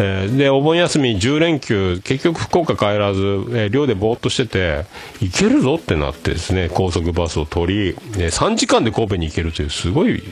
[0.00, 4.84] えーで、お盆休み10連休、結局福岡帰らず、えー寮でぼーっとしてて、
[5.20, 10.22] 行けるぞってなってですね、高速バスを取り、えー3時間で神戸に行けるという、すごい、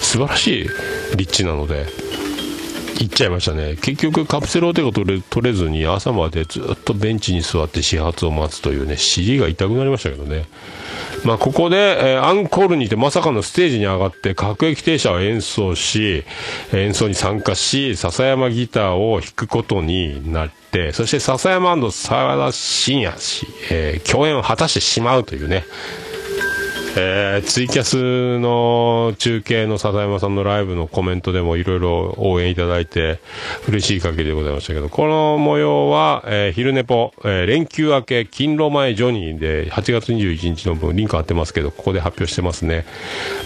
[0.00, 0.68] 素晴らしい
[1.16, 1.86] 立地なので、
[3.00, 3.76] 行っちゃいましたね。
[3.76, 10.44] 結局カプセルホテルが取れ取れずに朝までずっとベンチに座って始発を待つというね尻が痛くなりましたけどね。
[11.24, 16.24] まあここで、えーアンコールにてまさかのステージに上がって各駅停車を演奏し
[16.72, 25.64] 演奏に参加し笹山ギターを弾くことになってそして笹山沢田信也氏、えー共演を果たしてしまうというね。
[26.96, 33.20] えーツイキャスの中継の笹山さんのライブのコメントでもいろいろ応援いただいて
[33.68, 42.84] 嬉しい限りでございましたけど、この模様は、えー昼寝ぽ、えー連休明け、勤労前ジョニーで8月21日の分リンク貼ってますけど、ここで発表してますね。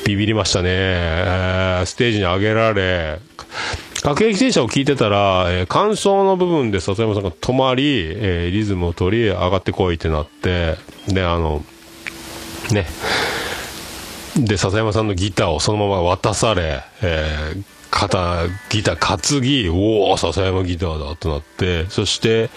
[0.07, 0.69] ビビりましたね。
[0.71, 3.19] えーステージに上げられ、
[4.03, 10.77] 各駅停車を聞いてたら、えー感想の部分で笹山さんが止まり、えーリズムを取り、上がってこいってなって、
[11.09, 11.63] で、あの、
[12.73, 12.87] ね。
[14.37, 22.51] で、笹山さんのギターをそのまま渡され、えー肩ギター担ぎおお笹山ギターだとなってそして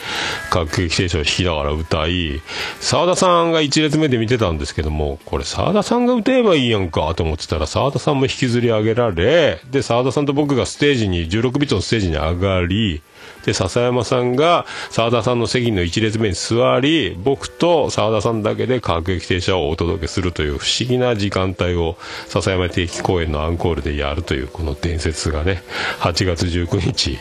[0.49, 2.41] 各駅停車を弾きながら歌い
[2.79, 13.03] 澤田さんが1列目で見てたんですけどもこれ澤田さんが歌えばいいやんかと思ってたら澤田さんも引きずり上げられで澤田さんと僕がステージに16ビットのステージに上がり
[13.47, 21.95] で、笹山さんが澤田さんの席の1列目に座り、僕と澤田さんだけで各駅停車をお届けするという不思議な時間帯を
[22.27, 25.63] 笹山定期公演のアンコールでやるというこの伝説がね、
[25.99, 27.17] 8月19日。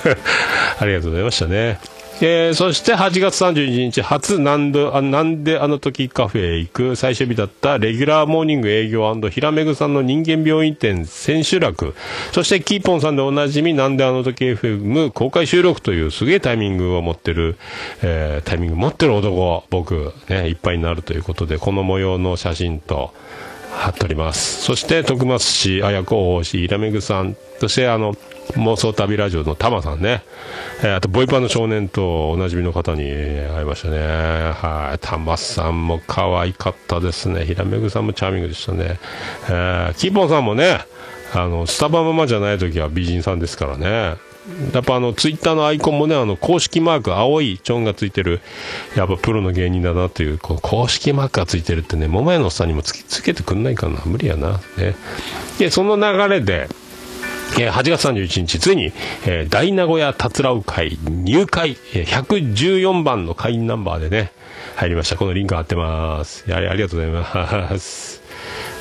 [0.80, 1.78] ありがとうございましたね。
[2.22, 11.94] えー、そして8月31日、初なんで、あなんであの時カフェへ行く最終日だったレギュラーモーニング営業ひらめぐさんの人間病院店千秋楽、
[12.32, 17.56] そしてキーポンさんでおなじみなんであの時 FM 公開収録というすげえタイミングを持ってる、
[18.02, 23.14] えー、タイミング持ってる男、僕、ね、いっぱいになるということで、この模様の写真と、
[23.72, 24.62] 貼っております。
[24.62, 28.16] そして、徳松市、綾子大市、イラメグさん、そして、あの、
[28.56, 30.22] 妄想旅ラジオのタマさんね、
[30.82, 33.98] えー、あと、ボイパの少年とおなじみの方に会いましたね。
[33.98, 34.98] はい。
[35.00, 37.44] タマさんも可愛かったですね。
[37.44, 38.98] ひらめぐさんもチャーミングでしたね。
[39.48, 40.80] えー、キーポンさんもね、
[41.32, 44.16] あの、スタバママじゃない時は美人さんですからね。
[44.72, 48.40] やっぱあの、ツイッターのアイコンもね、あの、公式マーク、青いチョンがついてる、
[48.96, 54.00] やっぱプロの芸人だなっていう、こう公式マークがついてるってね、桃屋のおっさんにもつつけてくんないかな。
[54.06, 54.60] 無理やな。
[54.76, 54.96] ね。
[55.58, 56.68] で、その流れで、
[57.58, 58.92] えー、8月31日、ついに、
[59.26, 64.32] え、大名古屋たつらう会入会、えー、114番の会員ナンバーでね、
[64.76, 65.16] 入りました。
[65.16, 66.44] このリンク貼ってます。
[66.52, 68.22] ありがとうございます。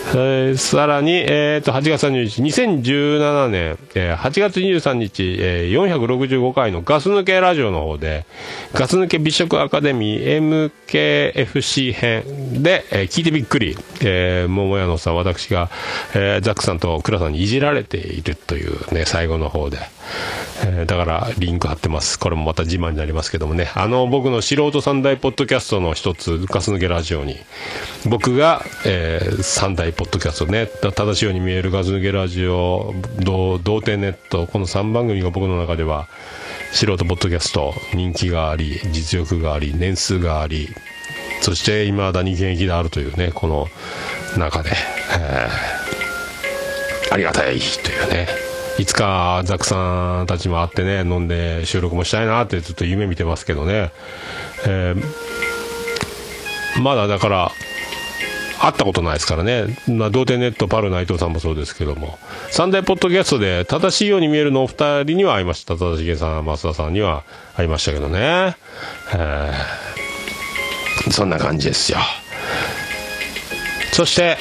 [0.07, 8.25] えー、さらに、えー、と、8月31日、2017年、えー、8月23日、えー、465回のガス抜けラジオの方で、
[8.73, 15.69] ガス抜け美食アカデミー MKFC 編で、えー、聞いてびっくり、えー、桃屋のさん、私が、
[16.15, 19.77] えー、ザックさんと倉さんにいじられているというね、最後の方で、
[20.65, 22.19] えー、だからリンク貼ってます。
[22.19, 23.71] これもまた自慢になりますけどもね。
[23.75, 27.37] あの、僕の素人三大ポッドキャストの一つ、ガス抜けラジオに、
[28.05, 36.07] 僕が、えー、三大ポッドキャストね、正しいように見えるガス抜けラジオ、童貞ネット、この3番組が僕の中では、
[36.71, 40.69] 素人ポッドキャスト、人気があり、実力があり、年数があり、
[41.41, 43.67] そして未だに現役であるというね、この
[44.37, 44.71] 中で、
[45.17, 48.27] えー、ありがたいというね。
[48.77, 53.91] いつかザックさんたちも会ってね、飲んで収録もしたいなってずっと夢見てますけどね。
[54.65, 57.51] えー、まだだから、
[58.59, 59.77] 会ったことないですからね。
[59.87, 62.19] まあ、童貞ネットパル内藤さんもそうですけども。
[62.51, 65.77] サンデーポッドキャストで正しいように見えるのお二人には会いました。
[65.77, 67.23] 正しさん、増田さんには
[67.55, 68.57] 会いましたけどね。
[69.13, 71.99] えー、そんな感じですよ。
[73.93, 74.37] そして、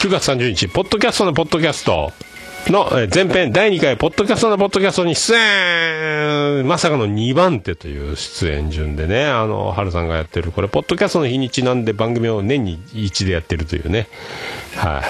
[0.00, 2.12] 9月30日、ポッドキャストのポッドキャスト。
[2.72, 14.08] の前編第2回、ポッドキャストのポッドキャストに出演まさかの2番手という出演順でね、あの、春さんがやってる、これ、ポッドキャストの日にちなんで番組を年に1でやってるというね。
[14.76, 15.02] はい、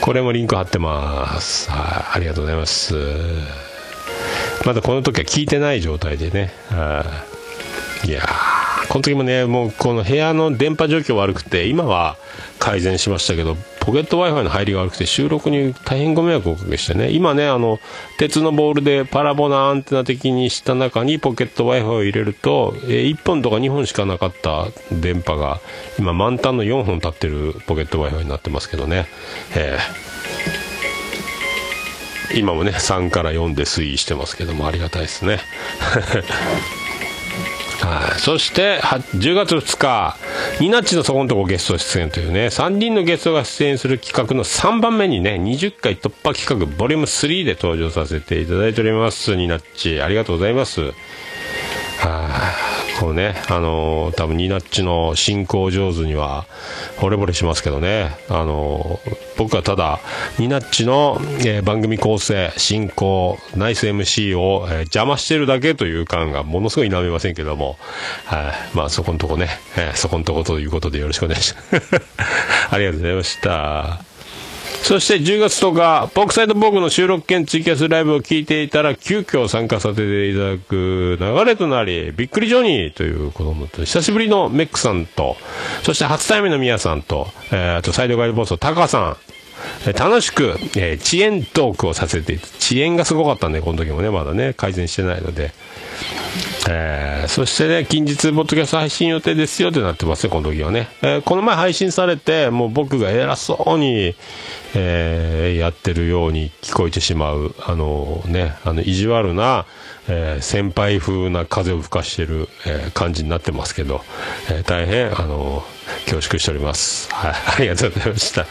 [0.00, 1.70] これもリンク貼ってます。
[1.70, 2.94] はい、ありがとうございます。
[4.64, 6.52] まだこの時は聞いてない状態でね。
[6.70, 7.04] は
[8.04, 8.22] い、いや
[8.88, 12.16] この時もね、もうこの部屋の電波状況悪くて、今は
[12.58, 13.56] 改善しましたけど、
[13.88, 17.80] ポケット Wi-Fi の入りが悪くて収録に大変ご迷惑をおかけしてね、今ね、あの、
[18.18, 25.62] 鉄のボールでパラボナアンテナ的にした中にポケット Wi-Fi を入れると、えー、1本とか2本しかなかった電波が、
[25.98, 29.06] 今満タンの4本立ってるポケット Wi-Fi になってますけどね、
[29.56, 35.40] えー、今もね、3から4で推移してますけども、ありがたいですね。
[37.80, 40.16] はい、そして10月2日
[40.60, 50.02] ニナッチのそこのとこゲスト出演というね3人のゲストが出演する企画の3番目にね20回突破企画ボリューム3で登場させていただいておりますニナッチ。
[50.02, 50.80] ありがとうございます。
[50.80, 50.92] はい、
[52.98, 56.46] こうね、あのー、多分ニナッチの進行上手には
[56.96, 60.00] 惚れ惚れしますけどね、あのー、僕はただ、
[60.38, 67.76] ニナッチの、えー、番組構成、進行、ナイス MC を、え邪魔してるだけという感がものすごい否めませんけども、
[68.24, 72.02] はい、まあそこのとこね、えそこのとこということでよろしくお願いします。
[72.70, 74.07] ありがとうございました。
[74.82, 85.36] そして10月10日、ポークサイドボーグの収録兼ツイキャスライブを聞いていたら、急遽参加させていただく流れとなり、びっくりジョニーという子供と、久しぶりのメックさんと、
[85.82, 89.16] そして初対面のミヤさんと、えー、あとサイドガイドボスのタカさん、
[89.86, 95.52] え楽しく、えー遅延トークをさせて遅延がすごかったんでこの時もねまだね改善してないので、
[96.68, 104.14] えーそしてね近日ポッドキャスト配信予定ですよってなってますねこの時はね、えーこの前配信されてもう僕が偉そうに、
[104.74, 109.66] えーやってるように聞こえてしまうあのねあの意地悪な、
[110.08, 114.02] え先輩風な風を吹かしてる、え感じになってますけど、
[114.50, 115.64] え大変あの
[116.08, 117.12] 恐縮しております。
[117.12, 118.42] はい、 ありがとうございました。
[118.42, 118.48] で、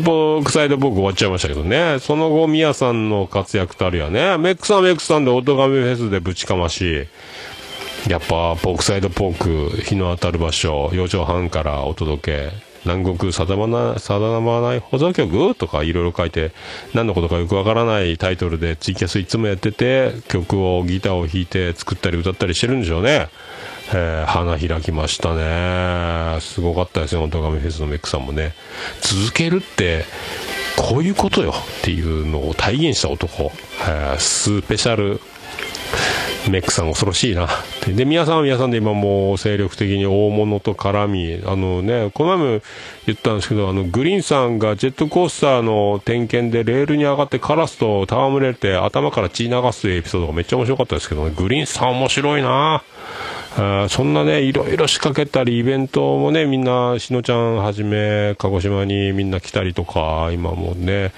[0.00, 7.06] 僕、サイド僕終わっちゃいましたけどね、その後、ミヤさんの活躍たるやね、メックさんメックさんで、オトガメフェスでぶちかまし、
[8.08, 16.50] やっぱ、ポークサイドポーク、日の当たる場所、4畳半からお届け、南国定まな定まない保存曲とかいろいろ書いて、
[16.94, 23.28] 何のことかよくわからないタイトルでツイキャスいつもやってて、曲を、ギターを弾いて作ったり歌ったりしてるんでしょうね。
[23.94, 26.40] えー花開きましたね。
[26.40, 28.54] すごかったですよ、オトガメフェスのメックさんもね。
[29.00, 30.04] 続けるって、
[30.76, 33.52] こういうことよっていうのを体現した男。
[33.86, 35.20] えースペシャル
[36.50, 37.48] メックさん恐ろしいな
[37.86, 42.62] で皆さんは皆さんで今もう精力的に大物と絡みあのねこの前も
[43.06, 52.82] 言ったんですけどあのグリーンさんがジェットコースターの点検でレールに上がってカラスと戯れて頭から血流すエピソードがめっちゃ面白かったですけどねグリーンさん面白いな
[53.88, 61.12] そんなね、いろいろ仕掛けたり、イベントもね、みんな、しのちゃんはじめ、鹿児島にみんな来たりとか、今もね、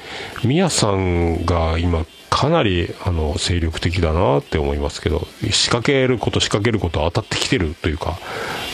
[0.45, 8.19] みやさんが今、かなり、あの、精力的だなって思いますけど、仕掛けること、仕掛けること当たってきてるというか、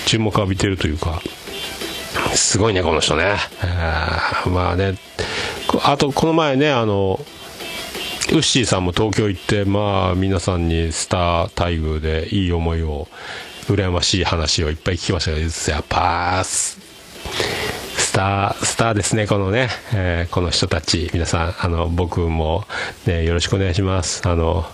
[0.06, 1.20] 注目浴びてるというか、
[2.34, 3.36] すごいね、この人ね。
[4.46, 4.94] まあね、
[5.84, 7.20] あと、この前ね、あの、
[8.30, 13.08] ウッシーさんも東京行って、まあ、皆さんにスター待遇でいい思いを、
[13.74, 16.78] 羨ましい話をいっぱい聞きましたけど、やっぱ、ス
[18.00, 22.64] スター、スターですね、このね、えーこの人たち、皆さん、あの、僕も、
[23.06, 24.26] ね、よろしくお願いします。
[24.26, 24.64] あの、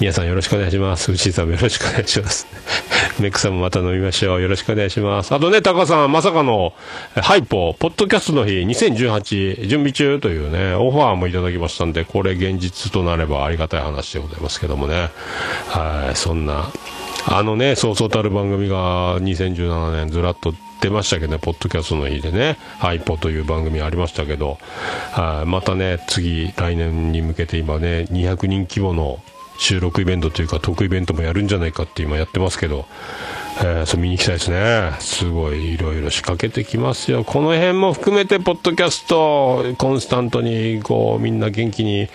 [0.00, 1.10] 皆さんよろしくお願いします。
[1.10, 2.46] ウッシーさんもよろしくお願いします。
[3.18, 4.40] メックさんもまた飲みましょう。
[4.40, 5.34] よろしくお願いします。
[5.34, 6.72] あとね、タカさん、まさかの、
[7.16, 15.10] ハイポ、ポッドキャストの日2018準備中というね、オファーもいただきましたんで、これ現実となればありがたい話でございますけどもね。
[15.68, 16.70] はい、そんな、
[17.26, 24.58] あのね、そうそうたる番組が2017年ずらっと出ましたけどね、ポッドキャストの日でね、ハイポという番組ありましたけど、
[25.12, 29.20] はいまたね、次、来年に向けて今ね、200人規模の
[29.58, 32.86] 収録イベントというか、トークイベントもやるんじゃないかって今やってますけど、
[33.60, 34.92] えーそれ見に行きたいですね。
[35.00, 37.24] すごいいろいろ仕掛けてきますよ。
[37.24, 42.08] この辺も含めて、ポッドキャスト、コンスタントに、こう、みんな元気に、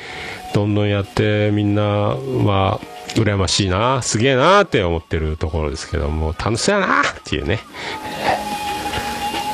[0.54, 2.80] どんどんやって、みんなは、
[3.16, 7.60] 羨ましいな、すげえなって思ってるところですけども、楽しそうやなっていうね。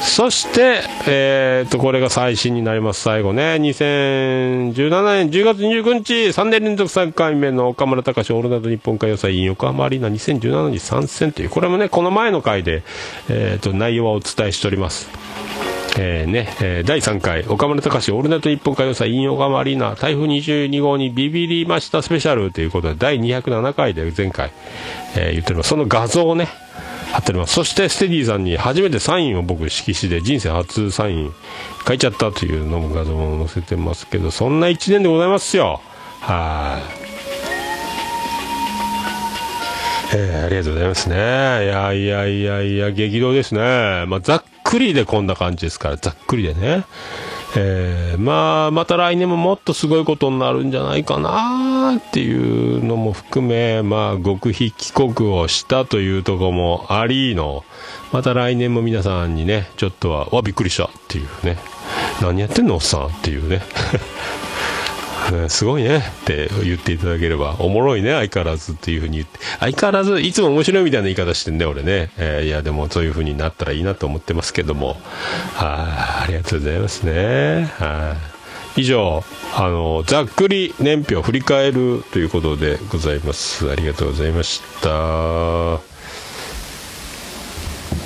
[0.09, 3.01] そして、えー、と、これが最新になります。
[3.01, 3.57] 最後ね。
[3.61, 12.81] 2017年10月29日、3年連続3回目の岡村隆史オールナイト日本歌謡祭 in 横浜アリーナ2017に参戦という、これもね、この前の回で、
[13.29, 15.09] えー、と、内容はお伝えしております。
[15.97, 24.51] えーね、えー第3回、岡村隆史オールナイト日本歌謡祭 in 横浜アリーナ台風22号にビビりましたスペシャルということで、第207回で前回、
[25.15, 25.69] えー言っております。
[25.69, 26.47] その画像をね、
[27.11, 27.53] 貼っております。
[27.53, 31.33] そして、ステディさんに初めてサインを僕、色紙で人生初サイン
[31.87, 35.81] 書いちゃったというのも画像も載せてますけど、そんな1年でございますよ。
[36.21, 36.99] はい。
[40.11, 41.15] えーありがとうございますね。
[41.15, 41.19] い
[41.67, 44.05] やいやいやいや、激動ですね。
[44.07, 46.83] まあ、ざっくりでこんな感じですから、ざっくりでね。
[47.55, 57.63] えーまあ、また来年ももっとすごいことになるんじゃないかなっていうのも含め、まあ、極秘帰国をしたというところもありの、
[58.11, 61.57] また来年も皆さんにね、ちょっとは、わ、びっくりしたっていうね、
[62.21, 63.61] 何やってんのおっさんっていうね。
[65.31, 72.09] ねすごいねって言っていただければ、おもろいね、相変わらずっていうふうに言って、相変わらずいつも面白いみたいな言い方してんだよ、俺ね。
[72.17, 74.97] えーいや、でもそういうふうになったらいいなと思ってますけども、
[75.55, 77.71] はいありがとうございますね。
[77.77, 78.38] はい
[78.75, 79.23] 以上、
[79.55, 83.69] あの、ざっくり年表を振り返るということでございます。
[83.69, 84.89] ありがとうございました。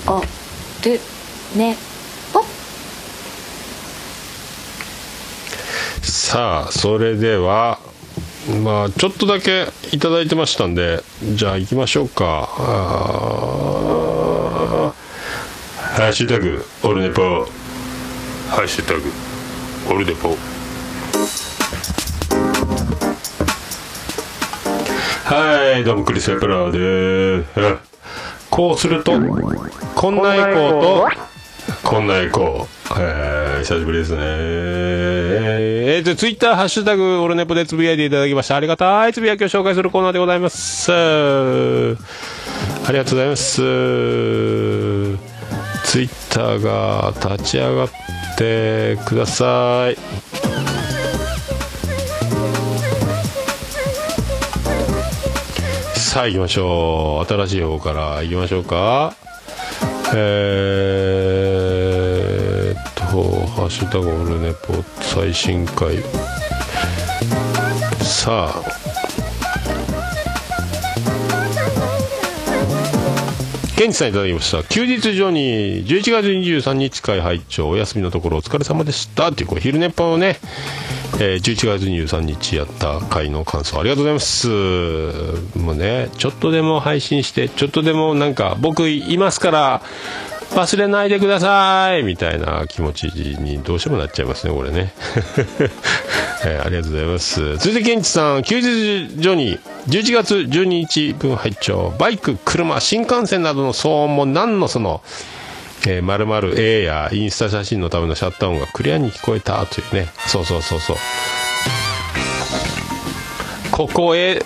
[0.06, 0.22] あ
[0.81, 0.99] で
[1.56, 1.77] ね
[2.34, 2.41] あ。
[6.02, 7.80] さあそれでは
[8.64, 11.02] まあちょっとだけいただいてましたんで
[11.35, 12.49] じゃあ行きましょうか。
[15.95, 17.48] ハッシュタグオルネポ。
[18.49, 19.02] ハッシュタグ
[19.90, 20.38] オルネポ
[25.26, 27.50] はいどうもクリス・ペプラーです
[28.50, 29.12] こうすると
[29.96, 31.08] こんなエコーと
[31.84, 38.56] こんなエコー、えー久しぶりですねえー、えーと、ツイッター、ハッシュタグ、オルネポでつぶやいていただきました。
[38.58, 40.92] ありがたいつぶやきを紹介するコーナーでございます。
[40.92, 40.96] あ
[42.92, 43.56] りがとうございます。
[45.86, 49.98] ツイッターが立ち上がっててください。
[55.96, 57.34] さあ行きましょう。
[57.34, 59.16] 新しい方から行きましょうか。
[60.16, 63.02] えーっと、
[63.48, 66.04] ハッシュタグオルネポ最新回。
[68.00, 68.62] さあ、
[73.84, 74.64] ケンチさんいただきました。
[74.64, 79.28] 休日上に11月23日会拝聴お休みのところお疲れ様でした。
[79.28, 80.40] っていう、これ昼寝っぱをね、
[81.20, 84.48] えー11月23日やった会の感想ありがとうございます。
[85.60, 89.82] もうね、ちょっとでも配信して、ちょっとでもなんか、僕いますから、
[90.56, 94.94] 忘れないでくださいみたいな気持ちにどうしてもなっちゃいますね、これね。
[96.46, 97.58] え ーありがとうございます。
[97.58, 99.58] 続いて、ケンチさん、休日所に
[99.88, 105.02] 11月12日分拝聴バイク、車、新幹線などの騒音も何のその、
[105.88, 110.08] えー、〇〇 A やインスタ写真のためのシャッター音がクリアに聞こえたというね。
[110.28, 110.98] そうそうそうそう。
[113.72, 114.44] ここへ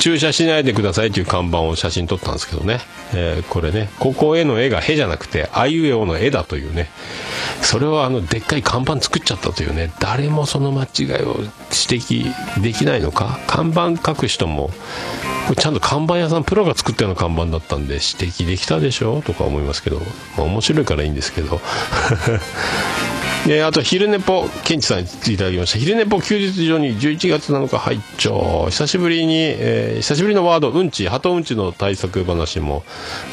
[0.00, 2.80] 駐車しないでくださいという看板を写真撮ったんですけどね。
[3.14, 6.88] えーこれね、ここへの絵がへじゃなくて、あいうえおの絵だというね。
[7.60, 9.92] それをあの、でっかい看板作っちゃったというね。
[10.00, 11.52] 誰もその間違いを指
[12.02, 13.38] 摘できないのか。
[13.46, 14.70] 看板書く人も、
[15.48, 20.04] これちゃんと看板屋さんプロが作ったような看板だったんで指摘できたでしょとか思いますけど、ま
[20.38, 21.60] あ、面白いからいいんですけど
[23.46, 25.78] であと昼寝ぽケンチさんにいただきました。
[25.78, 28.66] 昼寝ぽ休日上に11月7日拝聴。
[28.70, 31.08] 久しぶりに、えー久しぶりのワードうんち。
[31.08, 32.84] 鳩うんちの対策話も、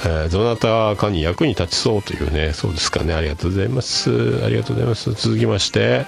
[0.06, 2.54] えーどなたかに役に立ちそうというね。
[2.54, 3.14] そうですかね。
[3.14, 4.10] ありがとうございます。
[4.46, 5.12] ありがとうございます。
[5.14, 6.06] 続きまして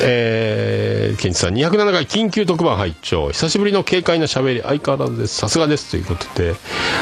[0.00, 1.54] えー、ケンチさん。
[1.54, 3.30] 207回緊急特番拝聴。
[3.30, 4.62] 久しぶりの軽快な喋り。
[4.62, 5.36] 相変わらずです。
[5.36, 5.90] さすがです。
[5.90, 6.54] ということで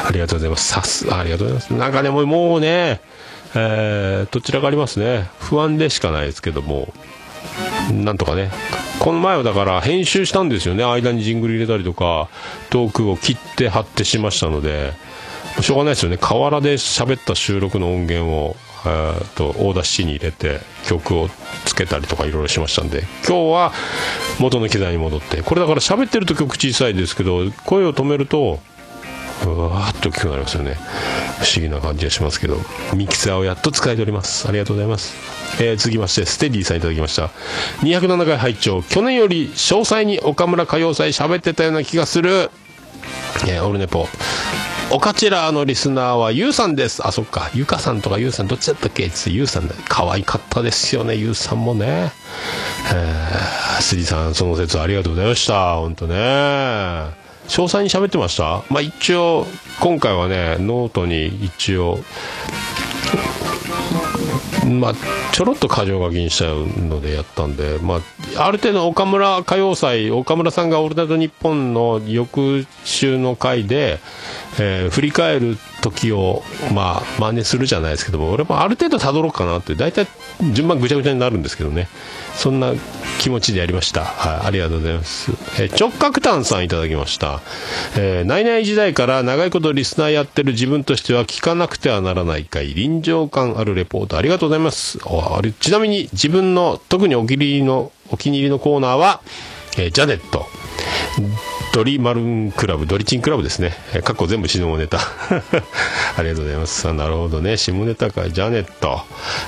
[0.05, 0.67] ありがとうございます。
[0.67, 1.73] さすありがとうございます。
[1.73, 3.01] なんかねもうね
[3.55, 5.29] えー、どちらかありますね。
[5.39, 6.93] 不安でしかないですけども。
[7.91, 8.51] なんとかね。
[8.99, 10.83] この前はだから編集したんですよね。
[10.83, 12.29] 間にジングル入れたりとか
[12.69, 14.93] トークを切って貼ってしましたので。
[15.59, 16.17] しょうがないですよね。
[16.17, 21.29] 河原で喋った収録の音源をえーとオーダー C に入れて曲を
[21.65, 23.03] つけたりとかいろいろしましたんで。
[23.27, 23.73] 今日は
[24.39, 25.41] 元の機材に戻って。
[25.41, 28.59] これだから喋ってると曲小さいですけど声を止めると
[29.49, 30.77] わーっと大きくなりますよね
[31.39, 32.57] 不思議な感じがしますけど
[32.95, 35.15] ミキサーをやっと使えておりますありがとうございます、
[35.61, 37.27] えー続きましてステディさんいただきました
[37.81, 42.49] 207回拝聴去年より詳細に岡村歌謡祭喋ってたような気がする
[43.47, 44.07] えーオルネポ
[44.93, 47.07] おかちらのリスナーはゆうさんです。
[47.07, 47.49] あ、そっか。
[47.53, 49.09] ゆかさんとかゆうさん、どっちだったっけ？
[49.09, 49.73] つゆうさんだ。
[49.87, 52.11] 可愛かったですよね、ゆうさんもね。
[52.93, 55.77] えー、スリさん、その説ありがとうございました。
[55.77, 57.20] ほんとね。
[57.47, 58.63] 詳細に喋ってました？
[58.69, 59.45] まあ一応、
[59.79, 61.99] 今回はね、ノートに一応、
[64.79, 64.93] まあ、
[65.33, 67.99] ちょろっと箇条書きにしたのでやったんで、ま
[68.35, 73.99] あ、ある程度岡村歌謡祭岡村さんが「オールナイトニッポン」の翌週の回で、
[74.59, 76.43] えー振り返る時を
[76.73, 80.05] まあ真似するじゃないですけども俺もある程度たどろうかなって大体
[80.53, 81.87] 順番ぐちゃぐちゃになるんですけどね
[82.35, 82.73] そんな
[83.19, 85.31] 気持ちでやりました、はい、ありがとうございます、
[85.61, 87.41] えー直角炭さんいただきました、
[87.97, 99.21] えー、ナイナイ時代から長いことリスナーやってる自分としては聞かなくてはならない回臨場感あるレポートありがとうございますあれちなみに自分の特にお気に入りのお気に入りのコーナーは、
[99.77, 100.45] えージャネット
[101.73, 103.73] ドリマルンクラブ、ドリチンクラブですね。
[103.93, 104.99] えー、過去全部下ネタ。
[106.17, 106.91] ありがとうございます。
[106.93, 107.55] なるほどね。
[107.55, 109.01] 下ネタか、ジャネット。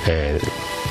[0.08, 0.83] えー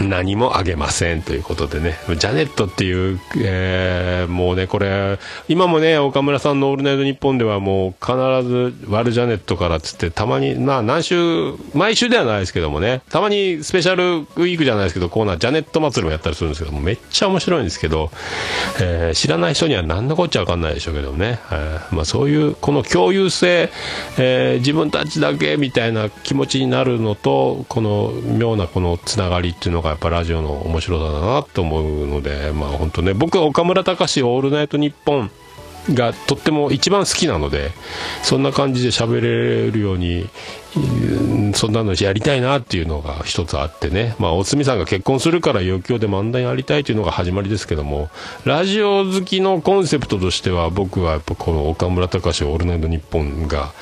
[0.00, 8.14] 何もあげませんということでね、ジャネットっていう、えーもうね、これ、今もね、岡村さんのオールナイトニッポンではもう必
[8.48, 18.10] ず、ワルジャネットからっつって、たまに、まあ何週、毎週ではないですけどもね、たまにスペシャルウィークじゃないですけど、コーナー、ジャネット祭りもやったりするんですけど、めっちゃ面白いんですけど、
[18.80, 23.70] えー知らない人には何のこっちゃわかんないでしょうけどね、えーまあそういう、この共有性、
[24.18, 35.30] えー自分たちだけみたいな気持ちになるのと、この妙なこのつながりっていうのがやっぱラジオの面白さだなと思うので、まあ本当ね、僕は岡村隆史オールナイトニッポン
[35.90, 37.72] がとっても一番好きなので
[38.22, 40.28] そんな感じで喋れるように
[41.54, 48.08] そんなのやりたいなっていうのが一つあってね、まあ、おつみさんが結婚するから余興で漫談やりたいというのが始まりですけども
[48.44, 53.72] ラジオ好きのコンセプトとしては僕はやっぱこの岡村隆史オールナイトニッポンが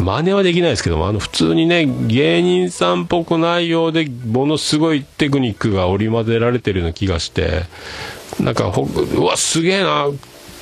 [0.00, 7.62] 真似はできないですけどもあの普通にね芸人さんっぽくないようでものすごいテクニックが織り交ぜられてるような気がして
[8.40, 10.08] なんかほうわすげえな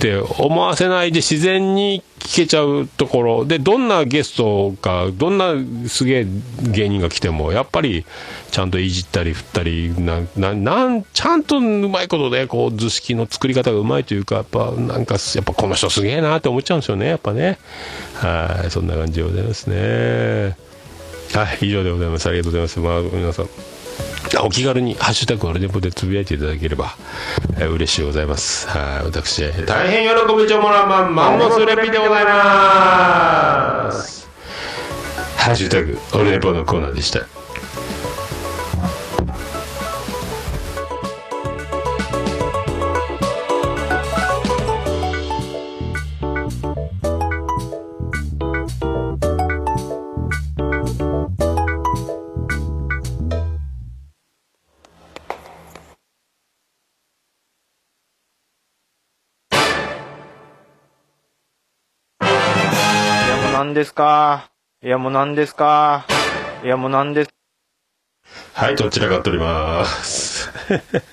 [0.02, 3.44] って思わせないで自然に聞けちゃうところ。
[3.44, 5.54] でどんなゲストかどんな
[5.88, 6.26] すげえ
[6.62, 8.04] 芸人が来てもやっぱり
[8.50, 10.22] ちゃんといじったり振ったりな
[10.54, 17.58] なんちゃんとうまいことでこう図式の作り方がうまいというかやっぱなんかやっぱこの人すげえなって思っちゃうんですよねやっぱね。
[18.14, 20.56] はいそんな感じでございますね。
[21.32, 22.26] はい以上でございます。
[22.28, 22.80] ありがとうございます。
[22.80, 23.71] まあ皆さん。
[24.42, 26.96] お気軽に「ハッシュタグオルネポ」でつぶやいていただければ、
[27.58, 28.68] えー嬉しいございます。
[28.68, 34.28] はい、私、大変喜びちょもらまん、マンモスレピでございます。
[35.36, 37.31] ハッシュタグオルネポのコーナーでした。
[63.82, 64.48] ですか？
[64.80, 66.06] いやもう何ですか？
[66.62, 67.30] いやもう何です。
[68.54, 70.48] はい、どちらかっております。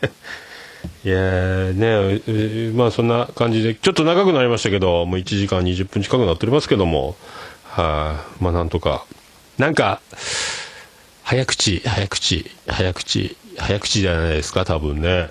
[1.03, 7.15] いやーねまあそんな感じで、ちょっと長くなりましたけど、もう1時間20分近くなっておりますけども、
[7.63, 9.03] はい、まあなんとか、
[9.57, 9.99] なんか、
[11.23, 15.29] 早口、早口、早口、早口じゃないですか、多分ね。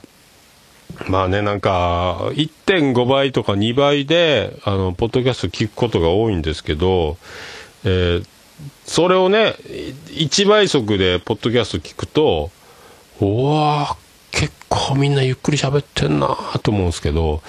[1.09, 7.17] まあね、なんか、1.5倍とか2倍で、あの、ポッドキャスト聞くことが多いんですけど、
[7.85, 8.27] えー
[8.85, 9.55] それをね、
[10.09, 12.51] 1倍速でポッドキャスト聞くと、
[13.21, 13.97] うわ
[14.31, 17.43] 結構みんなゆっくり喋ってんなと思うんですけど、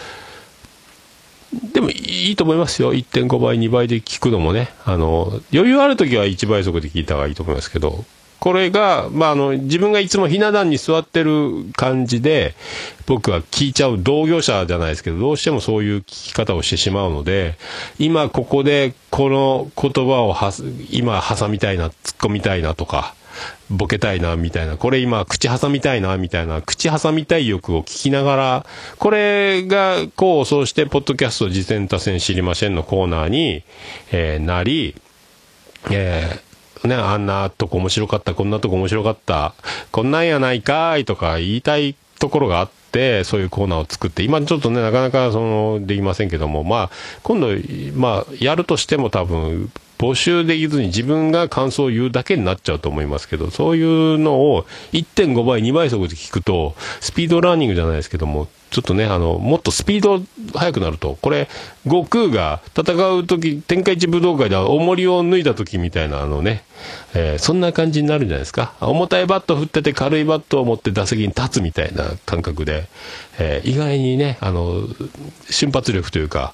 [1.74, 2.94] でもいいと思いますよ。
[2.94, 4.70] 1.5倍、2倍で聞くのもね。
[4.86, 8.06] あの、余裕あるときは1倍速で聞いた方がいいと思いますけど、
[8.40, 12.56] これが、まあ、あの、自分がいつもひな壇に座ってる感じで、
[13.06, 17.56] 僕は聞いちゃう同業者じゃないですけど、どうしてもそういう聞き方をしてしまうので、
[17.98, 20.53] 今ここでこの言葉をは
[20.90, 23.16] 今挟みたいな、突っ込みたいなとか、
[23.70, 24.78] ボケたいな、みたいな。
[24.78, 26.61] これ今、口挟みたいな、みたいな。
[26.61, 28.66] 口挟みたい欲を聞きながら、
[28.98, 33.64] これが、こう、そうして、ポッドキャスト、実践多戦知りませんのコーナーに、
[34.11, 34.95] えーなり、
[35.91, 36.49] えー
[36.84, 39.53] ね、あんなとこ面白かった、こんなとこ面白かった、
[39.91, 46.89] こんなんやないかいとか言いたいところがあって、そういうコーナーを作って、今ちょっとね、なかなかその、できませんけども、まあ、
[47.23, 47.49] 今度、
[47.95, 60.24] まあ、やるとしても多分、募集できずに自分が感想を言うだけになっちゃうと思いますけど、そういうのを1.5倍、2倍速で聞くと、スピードラーニングじゃないですけども、ちょっとね、あの、もっとスピード
[60.58, 61.50] 速くなると、これ、
[61.84, 66.64] 悟空が戦う時、天下一武道会では重りを脱いだ時みたいな、あのね、
[67.14, 68.76] えーそんな感じになるんじゃないですか。
[68.80, 72.88] 重たいバット振ってて軽いバットを持って打席に立つみたいな感覚で、
[73.38, 74.88] えー意外にね、あの、
[75.50, 76.54] 瞬発力というか、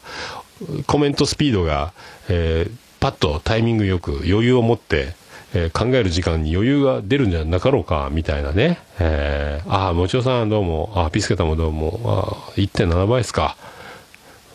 [0.88, 1.94] コメントスピードが、
[2.28, 5.14] えーパッとタイミングよく余裕を持って、
[5.54, 8.80] えー考える時間に余裕が出るんじゃなかろうか、みたいなね。
[9.00, 13.58] えーああ、もちおさんどうも、あーピスケタもどうも、あー1.7倍ですか。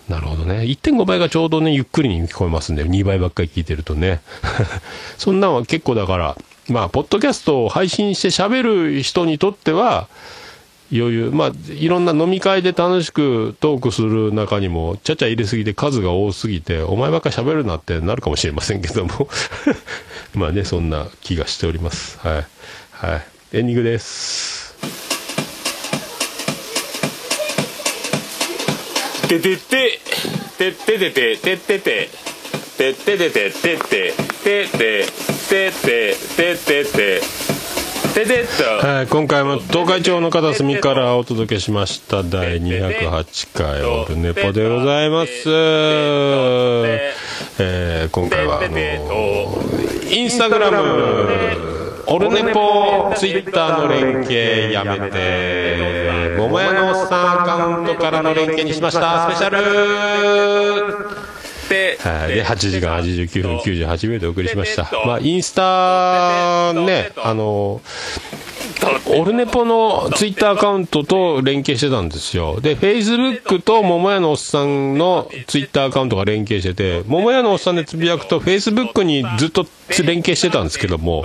[0.08, 0.62] なるほどね。
[0.62, 4.20] 1.5倍がちょうどね、ゆっくりに聞こえますんで、2倍ばっかり聞いてるとね。
[5.16, 6.36] そんなんは結構だから、
[6.66, 10.08] まあ、ポッドキャストを配信して喋る人にとっては、
[10.92, 19.28] 余裕、まあ、いろんな飲み会で楽しくトークする中にも、ちゃちゃ入れすぎて数が多すぎて、お前ばっかり喋るなってなるかもしれませんけども。
[20.34, 22.18] まあね、そんな気がしております。
[22.18, 22.46] はい。
[22.92, 23.26] はい。
[23.58, 24.74] エンディングです。
[29.28, 30.00] ててて、
[30.58, 32.08] てっててて、てってて、
[32.76, 35.06] てっててて、てって、てって、てって、
[35.48, 37.49] てて、てて、て
[38.14, 38.46] てっ
[38.80, 38.86] と。
[38.86, 45.48] はい、今回も東海町の片隅からお届けしました第208回オルネポでございます。
[45.48, 48.70] えー今回はあの
[50.10, 59.30] インスタグラム、オルネポ、ツイッターの連携やめて、桃屋のおっさんアカウントからの連携にしました。
[59.30, 60.99] スペシャル、
[61.70, 64.90] で8時間89分98秒でお送りしました。
[65.06, 67.80] まあ、インスタね、あの、
[69.06, 72.60] オルネポのツイッターアカウントと連携してたんですよ。
[72.60, 79.66] で、フェイスブックと桃屋のおっさんのツイッターアカウントが連携してて、桃屋のおっさんでつぶやくと、フェイスブックにずっと
[80.04, 81.24] 連携してたんですけども、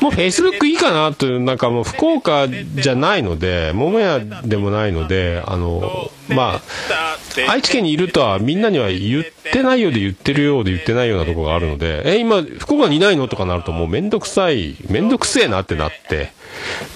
[0.00, 16.32] もうフェイスブックいいかなという、なんかもう福岡じゃないので、桃屋でもないので、あの、 まあ、愛知県にいるとはみんなには言ってないようで言ってるようで言ってないようなところがあるので、え、今、福岡にいないのとかなるともうめんどくさい、めんどくせえなってなって、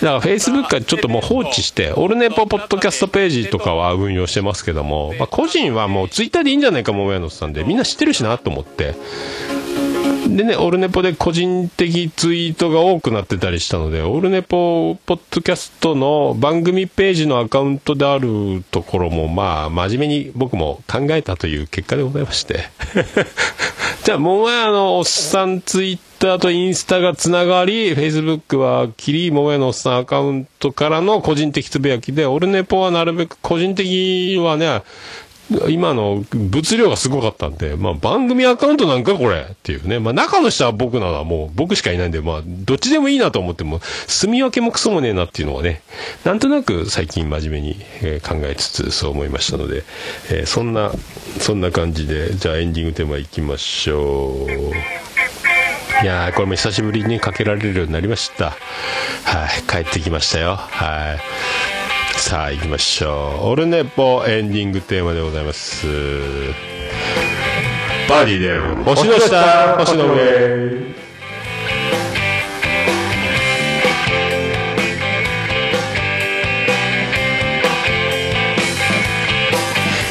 [0.01, 8.94] だからフェイスブックはちょっともう放置して、オルネポポッドキャストページとかは運用してますけども、まあ、個人はもうツイッターでいいんじゃないか、桃屋のさんで、みんな知ってるしなと思って、
[10.28, 22.70] でね、オルネポで個人的ツイートが多くなってたりしたので、オルネポポッドキャストの番組ページのアカウントであるところも、まあ、真面目に僕も考えたという結果でございまして。
[24.05, 34.82] じゃあ、もうあの、おっさんツイッターとインスタがつながり、フェイスブックはキリモエのおっさんアカウントからの個人的つぶやきで、オルネポはなるべく個人的はね、
[35.68, 39.98] 今の物量がすごかったんで、まあ番組アカウントなんかこれっていうね。
[39.98, 45.82] まあ中の人は僕ならもう僕しかいないんで、まあどっちでもいいなと思っても、住み分けもクソもねえなっていうのはね、
[46.24, 49.84] なんとなく最近真面目に、え考えつつそう思いましたので、
[50.30, 50.92] えーそんな、
[51.40, 54.94] そんな感じで、じゃあエンディングテーマいきましょう。
[56.02, 58.50] いやー、これも久しぶりにかけられるようになりました。
[59.24, 60.56] はい、帰ってきましたよ。
[60.56, 61.84] はい。
[62.16, 63.49] さあ、行きましょう。
[63.49, 65.86] オルネポエンディングテーマでございます。
[68.09, 70.95] バディで、星の下、星の上。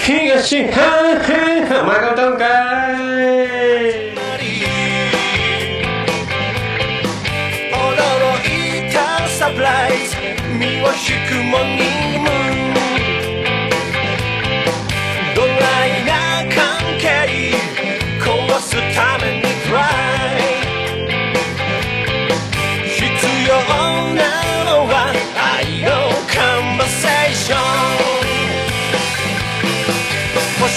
[0.05, 2.72] 東半辺浜が歌うんか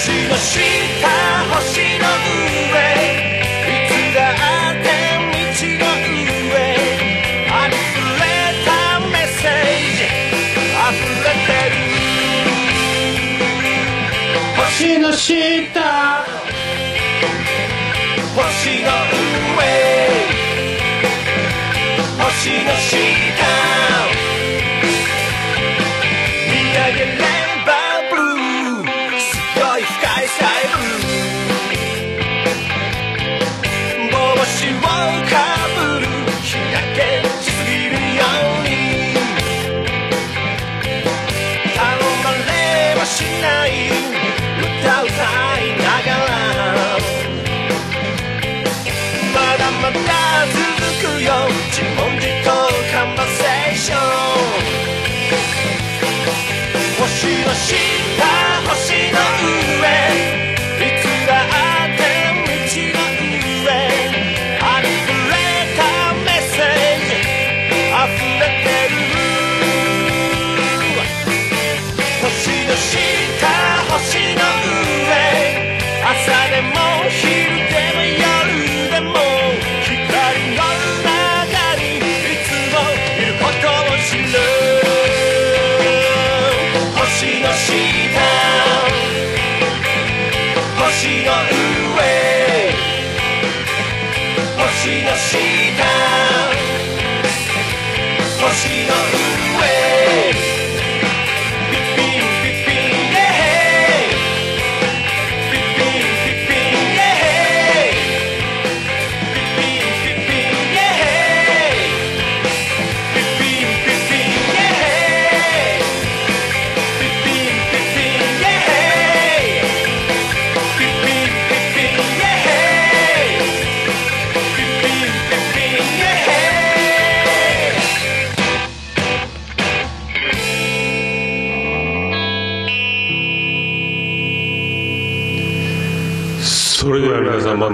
[0.09, 0.63] の下
[1.55, 2.05] 星の
[2.47, 2.79] 上
[3.67, 4.87] いつだって
[5.31, 6.55] 道の上
[7.49, 7.75] あふ
[8.21, 8.25] れ
[8.65, 8.69] た
[8.99, 9.51] メッセー
[9.97, 10.07] ジ
[10.87, 11.75] 溢れてる
[14.55, 15.35] 星の下
[18.35, 18.39] 星
[18.83, 18.89] の
[19.55, 19.59] 上
[22.17, 23.36] 星の下
[95.17, 95.66] 星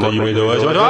[0.04, 0.84] は皆さんまた夢でお会いしましょう。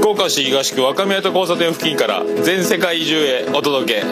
[0.00, 4.04] 福岡市東区若宮と交差点付近から全世界中へお届け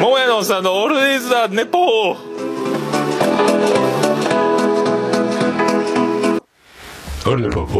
[0.00, 2.16] 桃屋のおっさんのオールディーズ・ザ・ネポー
[7.26, 7.74] あれのパパ